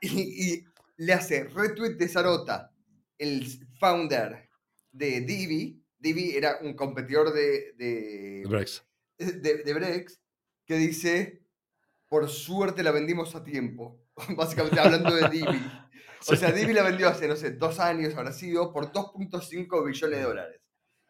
[0.01, 0.65] Y, y
[0.97, 2.73] le hace retweet de esa nota
[3.19, 3.47] el
[3.79, 4.49] founder
[4.91, 5.79] de Divi.
[5.99, 8.83] Divi era un competidor de, de, Brex.
[9.19, 10.19] de, de Brex
[10.65, 11.43] que dice,
[12.09, 14.07] por suerte la vendimos a tiempo.
[14.39, 15.47] Básicamente hablando de Divi.
[16.29, 20.19] O sea, Divi la vendió hace, no sé, dos años, habrá sido, por 2.5 billones
[20.19, 20.61] de dólares.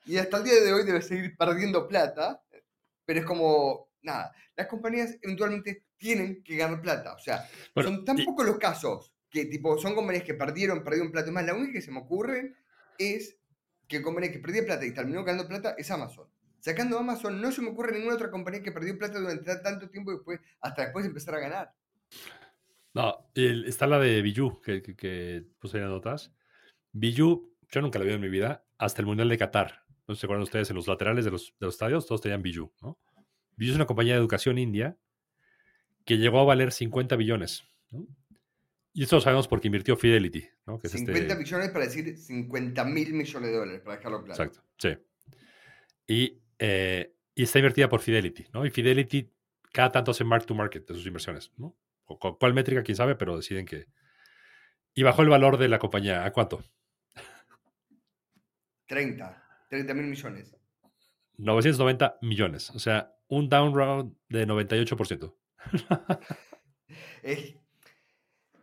[0.04, 2.42] Y hasta el día de hoy debe seguir perdiendo plata,
[3.06, 7.14] pero es como, nada, las compañías eventualmente tienen que ganar plata.
[7.14, 10.82] O sea, Bueno, son tan y- pocos los casos que tipo, son compañías que perdieron,
[10.82, 11.30] perdieron plata.
[11.30, 12.54] Más, la única que se me ocurre
[12.98, 13.36] es
[13.88, 16.28] que compañía que perdió plata y terminó ganando plata es Amazon.
[16.60, 19.88] Sacando Amazon, no se me ocurre ninguna otra compañía que perdió plata durante ta- tanto
[19.90, 21.72] tiempo y después, hasta después de empezar a ganar.
[22.94, 26.32] No, el- está la de Biju, que, que, que puse en notas.
[26.92, 29.84] Biju, yo nunca la vi en mi vida, hasta el Mundial de Qatar.
[30.08, 32.22] No sé si se acuerdan ustedes, en los laterales de los, de los estadios todos
[32.22, 32.98] tenían Biju, ¿no?
[33.56, 34.96] Biju es una compañía de educación india
[36.04, 38.06] que llegó a valer 50 billones, ¿no?
[38.92, 40.78] Y esto lo sabemos porque invirtió Fidelity, ¿no?
[40.78, 44.42] Que es 50 este, millones para decir 50 mil millones de dólares, para dejarlo claro.
[44.44, 44.96] Exacto, sí.
[46.06, 48.64] Y, eh, y está invertida por Fidelity, ¿no?
[48.64, 49.30] Y Fidelity
[49.72, 51.76] cada tanto hace mark to market de sus inversiones, ¿no?
[52.06, 53.86] O cu- cuál métrica, quién sabe, pero deciden que...
[54.94, 56.24] Y bajó el valor de la compañía.
[56.24, 56.64] ¿A cuánto?
[58.86, 60.56] 30, 30 mil millones.
[61.38, 62.70] 990 millones.
[62.70, 65.34] O sea, un down round de 98%.
[67.22, 67.54] Es...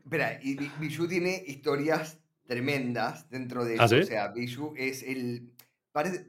[0.03, 3.83] Espera, y Bi- Bijou tiene historias tremendas dentro de eso.
[3.83, 3.95] ¿Ah, sí?
[3.99, 5.51] O sea, Bijou es el...
[5.91, 6.27] parece-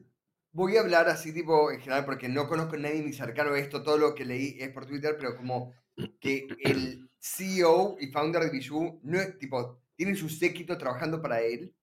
[0.53, 3.59] Voy a hablar así tipo en general porque no conozco a nadie ni cercano a
[3.59, 3.83] esto.
[3.83, 5.73] Todo lo que leí es por Twitter, pero como
[6.21, 9.81] que el CEO y founder de Bijou no es tipo...
[9.97, 11.75] Tiene su séquito trabajando para él.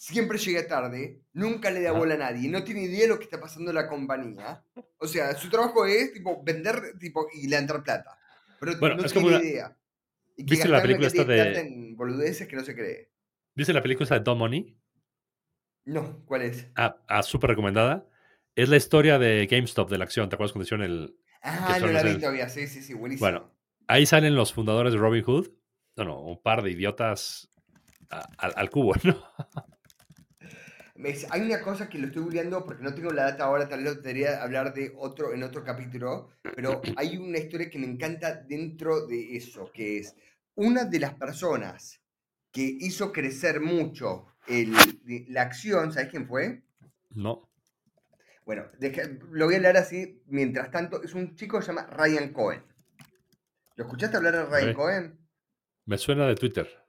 [0.00, 3.24] Siempre llega tarde, nunca le da bola a nadie, no tiene idea de lo que
[3.24, 4.64] está pasando en la compañía.
[4.96, 8.18] O sea, su trabajo es tipo vender tipo, y levantar plata.
[8.58, 9.76] Pero Bueno, no es tiene como una- idea.
[10.38, 13.12] Y que ¿Viste la película esta de- en boludeces que no se cree.
[13.54, 14.74] ¿Viste la película de Dumb Money?
[15.84, 16.66] No, ¿cuál es?
[16.76, 18.08] Ah, ah, súper recomendada.
[18.56, 20.30] Es la historia de GameStop, de la acción.
[20.30, 21.14] ¿Te acuerdas cuando hicieron el...
[21.42, 23.26] Ah, no la vi todavía, sí, sí, sí, buenísimo.
[23.30, 23.54] Bueno,
[23.86, 25.48] ahí salen los fundadores de Robin Hood.
[25.96, 27.50] No, no, un par de idiotas
[28.08, 29.22] al- al cubo, ¿no?
[31.30, 33.94] Hay una cosa que lo estoy googleando porque no tengo la data ahora, tal vez
[33.96, 38.34] lo debería hablar de otro en otro capítulo, pero hay una historia que me encanta
[38.34, 40.14] dentro de eso, que es
[40.54, 42.00] una de las personas
[42.52, 44.72] que hizo crecer mucho el-
[45.28, 46.62] la acción, ¿sabes quién fue?
[47.10, 47.48] No.
[48.44, 51.86] Bueno, deja- lo voy a hablar así, mientras tanto, es un chico que se llama
[51.86, 52.62] Ryan Cohen.
[53.76, 54.74] ¿Lo escuchaste hablar de Ryan.
[54.74, 55.18] Cohen?
[55.86, 56.79] Me suena de Twitter.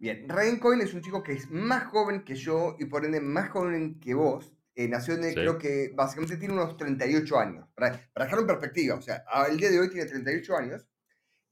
[0.00, 3.20] Bien, Ryan Cohen es un chico que es más joven que yo y por ende
[3.20, 4.52] más joven que vos.
[4.74, 5.34] Eh, nació en, el- Sí.
[5.36, 7.68] creo que básicamente tiene unos 38 años.
[7.74, 10.86] Para, para dejarlo en perspectiva, o sea, al día de hoy tiene 38 años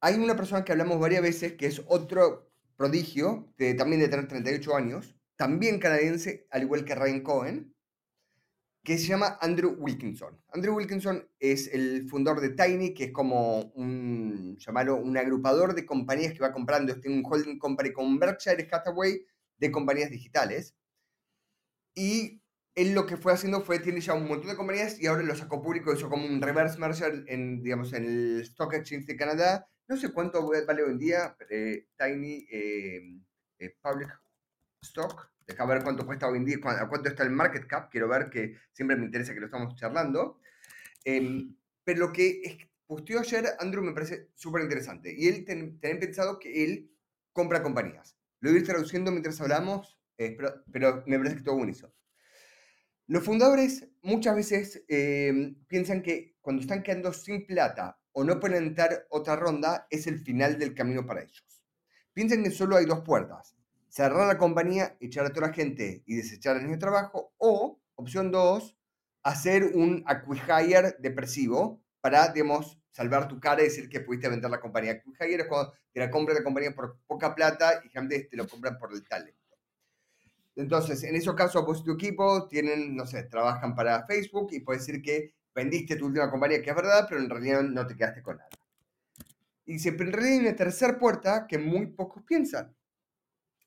[0.00, 4.28] Hay una persona que hablamos varias veces que es otro prodigio, de, también de tener
[4.28, 7.74] 38 años, también canadiense, al igual que Ryan Cohen,
[8.82, 10.40] que se llama Andrew Wilkinson.
[10.52, 15.84] Andrew Wilkinson es el fundador de Tiny, que es como un, llamarlo, un agrupador de
[15.84, 19.24] compañías que va comprando, tiene un holding company con Berkshire Hathaway
[19.58, 20.74] de compañías digitales.
[21.94, 22.40] Y
[22.74, 25.34] él lo que fue haciendo fue, tiene ya un montón de compañías y ahora lo
[25.34, 29.68] sacó público, hizo como un reverse merger en, digamos, en el Stock Exchange de Canadá.
[29.88, 33.00] No sé cuánto vale hoy en día eh, Tiny eh,
[33.58, 34.10] eh, Public
[34.82, 35.28] Stock.
[35.48, 37.90] Deja ver cuánto cuesta hoy en día, cuán- a cuánto está el market cap.
[37.90, 40.40] Quiero ver que siempre me interesa que lo estamos charlando.
[41.04, 45.14] Em, pero lo que posteó ayer Andrew me parece súper interesante.
[45.16, 46.90] Y él ten, tenía pensado que él
[47.32, 48.16] compra compañías.
[48.40, 51.92] Lo voy a ir traduciendo mientras hablamos, eh, pero, pero me parece que todo buenísimo.
[53.06, 58.64] Los fundadores muchas veces eh, piensan que cuando están quedando sin plata o no pueden
[58.64, 61.44] entrar otra ronda es el final del camino para ellos.
[62.14, 63.57] Piensan que solo hay dos puertas.
[63.88, 67.32] Cerrar la compañía, echar a toda la gente y desechar el de trabajo.
[67.38, 68.76] O, opción dos,
[69.22, 74.60] hacer un acquihire depresivo para, digamos, salvar tu cara y decir que pudiste vender la
[74.60, 74.92] compañía.
[74.92, 78.46] Acquihire es cuando te la compra la compañía por poca plata y gente te lo
[78.46, 79.38] compran por el talento.
[80.56, 84.60] Entonces, en esos casos, vos y tu equipo tienen, no sé, trabajan para Facebook y
[84.60, 87.94] puedes decir que vendiste tu última compañía, que es verdad, pero en realidad no te
[87.94, 88.50] quedaste con nada.
[89.64, 92.74] Y pero en realidad hay una tercera puerta que muy pocos piensan.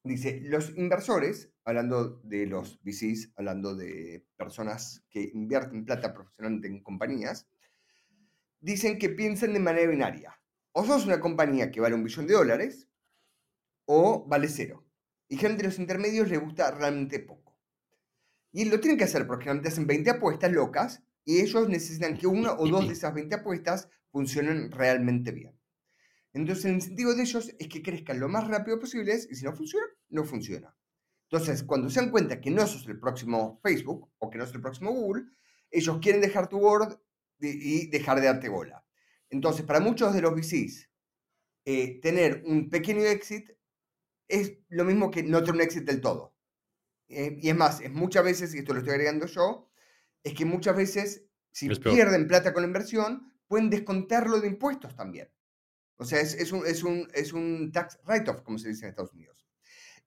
[0.04, 6.82] Dice, los inversores, hablando de los VCs, hablando de personas que invierten plata profesionalmente en
[6.82, 7.47] compañías,
[8.60, 10.39] dicen que piensan de manera binaria.
[10.72, 12.88] O sos una compañía que vale un billón de dólares,
[13.86, 14.86] o vale cero.
[15.28, 17.60] Y gente de los intermedios le gusta realmente poco.
[18.52, 22.28] Y lo tienen que hacer porque generalmente hacen 20 apuestas locas y ellos necesitan que
[22.28, 25.61] una o dos de esas 20 apuestas funcionen realmente bien.
[26.34, 29.54] Entonces el incentivo de ellos es que crezcan lo más rápido posible y si no
[29.54, 30.76] funciona, no funciona.
[31.30, 34.56] Entonces, cuando se dan cuenta que no sos el próximo Facebook o que no sos
[34.56, 35.26] el próximo Google,
[35.70, 37.00] ellos quieren dejar tu board
[37.40, 38.86] y dejar de darte bola.
[39.30, 40.90] Entonces, para muchos de los VCs
[41.64, 43.50] eh, tener un pequeño exit
[44.28, 46.36] es lo mismo que no tener un exit del todo.
[47.08, 49.70] Eh, y es más, es muchas veces, y esto lo estoy agregando yo,
[50.24, 55.30] es que muchas veces, si pierden plata con la inversión, pueden descontarlo de impuestos también.
[56.02, 59.14] O sea, es, un, es, un, es un tax write-off, como se dice en Estados
[59.14, 59.47] Unidos.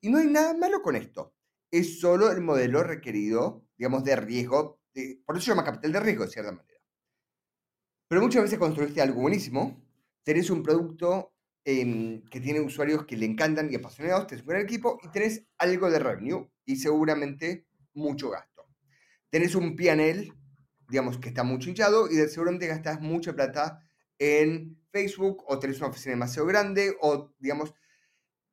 [0.00, 1.34] Y no hay nada malo con esto.
[1.70, 4.80] Es solo el modelo requerido, digamos, de riesgo.
[4.94, 6.80] de- por eso se llama capital de riesgo, de cierta manera.
[8.08, 9.82] Pero muchas veces construiste algo buenísimo,
[10.22, 11.34] tenés un producto
[11.64, 15.46] em, que tiene usuarios que le encantan y apasionados, tenés un gran equipo y tenés
[15.58, 18.66] algo de revenue y seguramente mucho gasto.
[19.30, 20.32] Tenés un PNL,
[20.88, 23.83] digamos, que está mucho hinchado y seguramente gastas mucha plata
[24.18, 27.74] en Facebook o tenés una oficina demasiado grande o, digamos,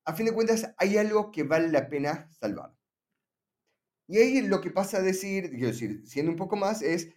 [0.03, 2.73] a fin de cuentas hay algo que vale la pena salvar.
[4.07, 7.09] Y ahí lo que pasa a decir, quiero decir, siendo un poco más, es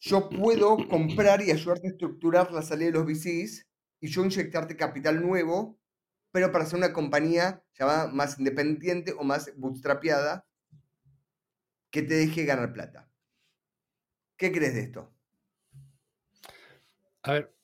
[0.00, 3.66] yo puedo comprar y ayudarte a estructurar la salida de los VCs
[4.00, 5.78] y yo inyectarte capital nuevo,
[6.32, 10.46] pero para hacer una compañía llamada más independiente o más bootstrapeada
[11.90, 13.08] que te deje ganar plata.
[14.36, 15.14] ¿Qué crees de esto?
[17.22, 17.54] A ver,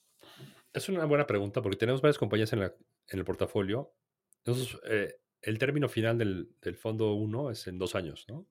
[0.79, 2.73] es una buena pregunta porque tenemos varias compañías en,
[3.09, 3.95] el portafolio.
[4.39, 8.47] Entonces, eh, el término final del, fondo 1 es en dos años, ¿no?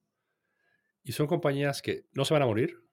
[1.04, 2.84] Y son compañías que no se van a morir,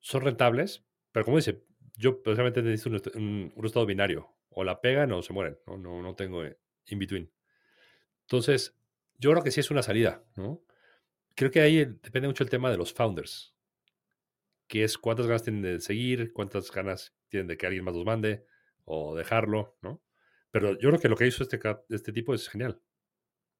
[0.00, 1.64] son rentables, pero como dice,
[1.96, 4.32] yo personalmente necesito un, un- estado binario.
[4.48, 5.76] O la pegan o se mueren, ¿no?
[5.76, 7.30] No, no tengo eh, in between.
[8.22, 8.78] Entonces,
[9.18, 10.62] yo creo que sí es una salida, ¿no?
[11.34, 13.56] Creo que ahí depende mucho el tema de los founders
[14.66, 18.04] que es cuántas ganas tienen de seguir, cuántas ganas tienen de que alguien más los
[18.04, 18.44] mande
[18.84, 20.02] o dejarlo, ¿no?
[20.50, 21.60] Pero yo creo que lo que hizo este,
[21.90, 22.80] este tipo es genial.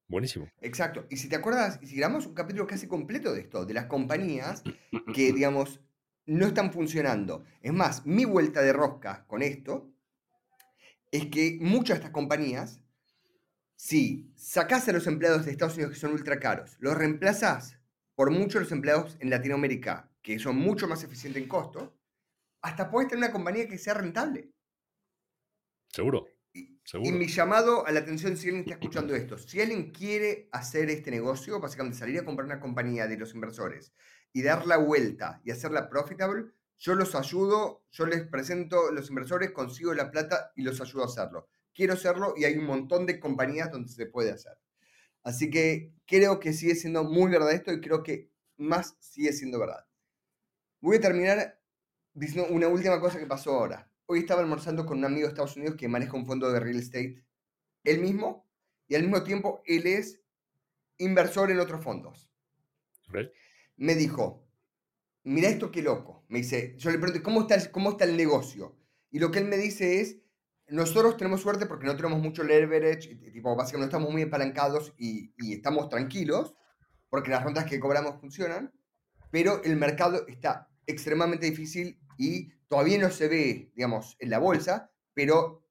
[0.07, 0.49] Buenísimo.
[0.61, 1.05] Exacto.
[1.09, 3.85] Y si te acuerdas, y si grabamos un capítulo casi completo de esto, de las
[3.87, 4.63] compañías
[5.13, 5.81] que, digamos,
[6.25, 7.43] no están funcionando.
[7.61, 9.91] Es más, mi vuelta de rosca con esto
[11.11, 12.81] es que muchas de estas compañías,
[13.75, 17.79] si sacás a los empleados de Estados Unidos que son ultra caros, los reemplazás
[18.15, 21.96] por muchos los empleados en Latinoamérica, que son mucho más eficientes en costo,
[22.61, 24.51] hasta puedes tener una compañía que sea rentable.
[25.89, 30.49] Seguro, Y, mi llamado a la atención, si alguien está escuchando esto, si alguien quiere
[30.51, 33.93] hacer este negocio, básicamente salir a comprar una compañía de los inversores
[34.33, 36.45] y dar la vuelta y hacerla profitable,
[36.77, 41.07] yo los ayudo, yo les presento los inversores, consigo la plata y los ayudo a
[41.07, 41.49] hacerlo.
[41.73, 44.57] Quiero hacerlo y hay un montón de compañías donde se puede hacer.
[45.23, 49.59] Así que creo que sigue siendo muy verdad esto y creo que más sigue siendo
[49.59, 49.85] verdad.
[50.79, 51.56] Voy a terminar
[52.17, 53.89] diciendo una última cosa que pasó ahora.
[54.07, 56.77] Hoy estaba almorzando con un amigo de Estados Unidos que maneja un fondo de real
[56.79, 57.23] estate,
[57.83, 58.47] él mismo,
[58.87, 60.21] y al mismo tiempo él es
[60.97, 62.29] inversor en otros fondos.
[63.07, 63.17] ¿ok?
[63.77, 64.47] Me dijo,
[65.23, 66.25] mira esto qué loco.
[66.29, 68.75] Me dice, yo le pregunté, ¿cómo está, el- ¿cómo está el negocio?
[69.11, 70.17] Y lo que él me dice es,
[70.69, 75.33] nosotros tenemos suerte porque no tenemos mucho leverage, tipo, básicamente no estamos muy apalancados y,
[75.37, 76.55] y estamos tranquilos,
[77.09, 78.73] porque las rondas que cobramos funcionan,
[79.31, 84.91] pero el mercado está extremadamente difícil y todavía no se ve, digamos, en la bolsa,
[85.13, 85.67] pero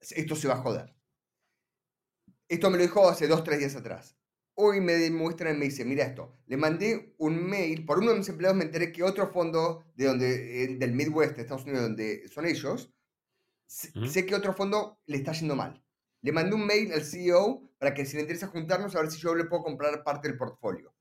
[0.00, 0.94] esto se va a joder.
[2.48, 4.16] Esto me lo dijo hace dos, tres días atrás.
[4.54, 8.18] Hoy me demuestra y me dice, mira esto, le mandé un mail, por uno de
[8.18, 11.82] mis empleados me enteré que otro fondo de donde, eh, del Midwest de Estados Unidos,
[11.82, 12.94] donde son ellos,
[13.66, 15.82] sé que otro fondo le está yendo mal.
[16.20, 19.18] Le mandé un mail al CEO para que si le interesa juntarnos, a ver si
[19.18, 20.93] yo le puedo comprar parte del portfolio.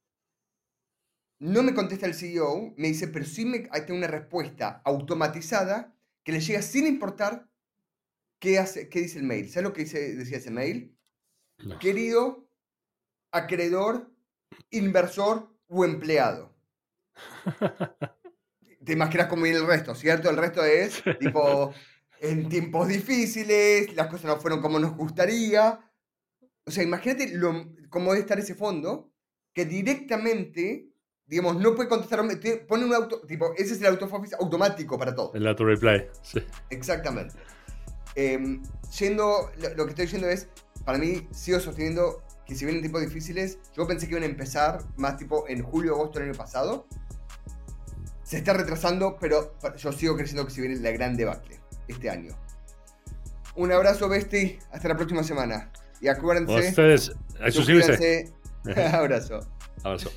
[1.44, 6.32] No me contesta el CEO, me dice, pero sí me, tengo una respuesta automatizada que
[6.32, 7.50] le llega sin importar
[8.39, 9.50] qué, hace, qué dice el mail.
[9.50, 10.98] ¿Sabes lo que dice, decía ese mail?
[11.58, 11.78] No.
[11.80, 12.48] Querido
[13.34, 14.10] acreedor,
[14.70, 16.56] inversor o empleado.
[18.86, 20.30] Te imaginas cómo viene el resto, ¿cierto?
[20.30, 21.74] El resto es tipo,
[22.22, 25.78] en tiempos difíciles, las cosas no fueron como nos gustaría.
[26.64, 29.12] O sea, imagínate lo, cómo debe estar ese fondo
[29.54, 30.93] que directamente,
[31.28, 35.15] digamos, no puede contestar, te pone un auto, tipo, ese es el autofocus automático para
[35.15, 35.32] todo.
[35.34, 36.07] El auto reply.
[36.21, 36.39] Sí.
[36.69, 37.36] Exactamente.
[38.15, 38.61] Em,
[38.99, 40.47] yendo, lo, lo que estoy diciendo es,
[40.86, 44.84] para mí, sigo sosteniendo que si vienen tiempos difíciles, yo pensé que iban a empezar
[44.97, 46.86] más tipo en julio, agosto del año pasado.
[48.24, 52.36] Se está retrasando, pero yo sigo creyendo que se viene la gran debacle este año.
[53.55, 54.57] Un abrazo, Besti.
[54.71, 55.71] Hasta la próxima semana.
[56.01, 57.11] Y acuérdense, ustedes,
[57.51, 58.34] suscríbanse.
[58.93, 59.39] abrazo.
[59.84, 60.11] Abrazo.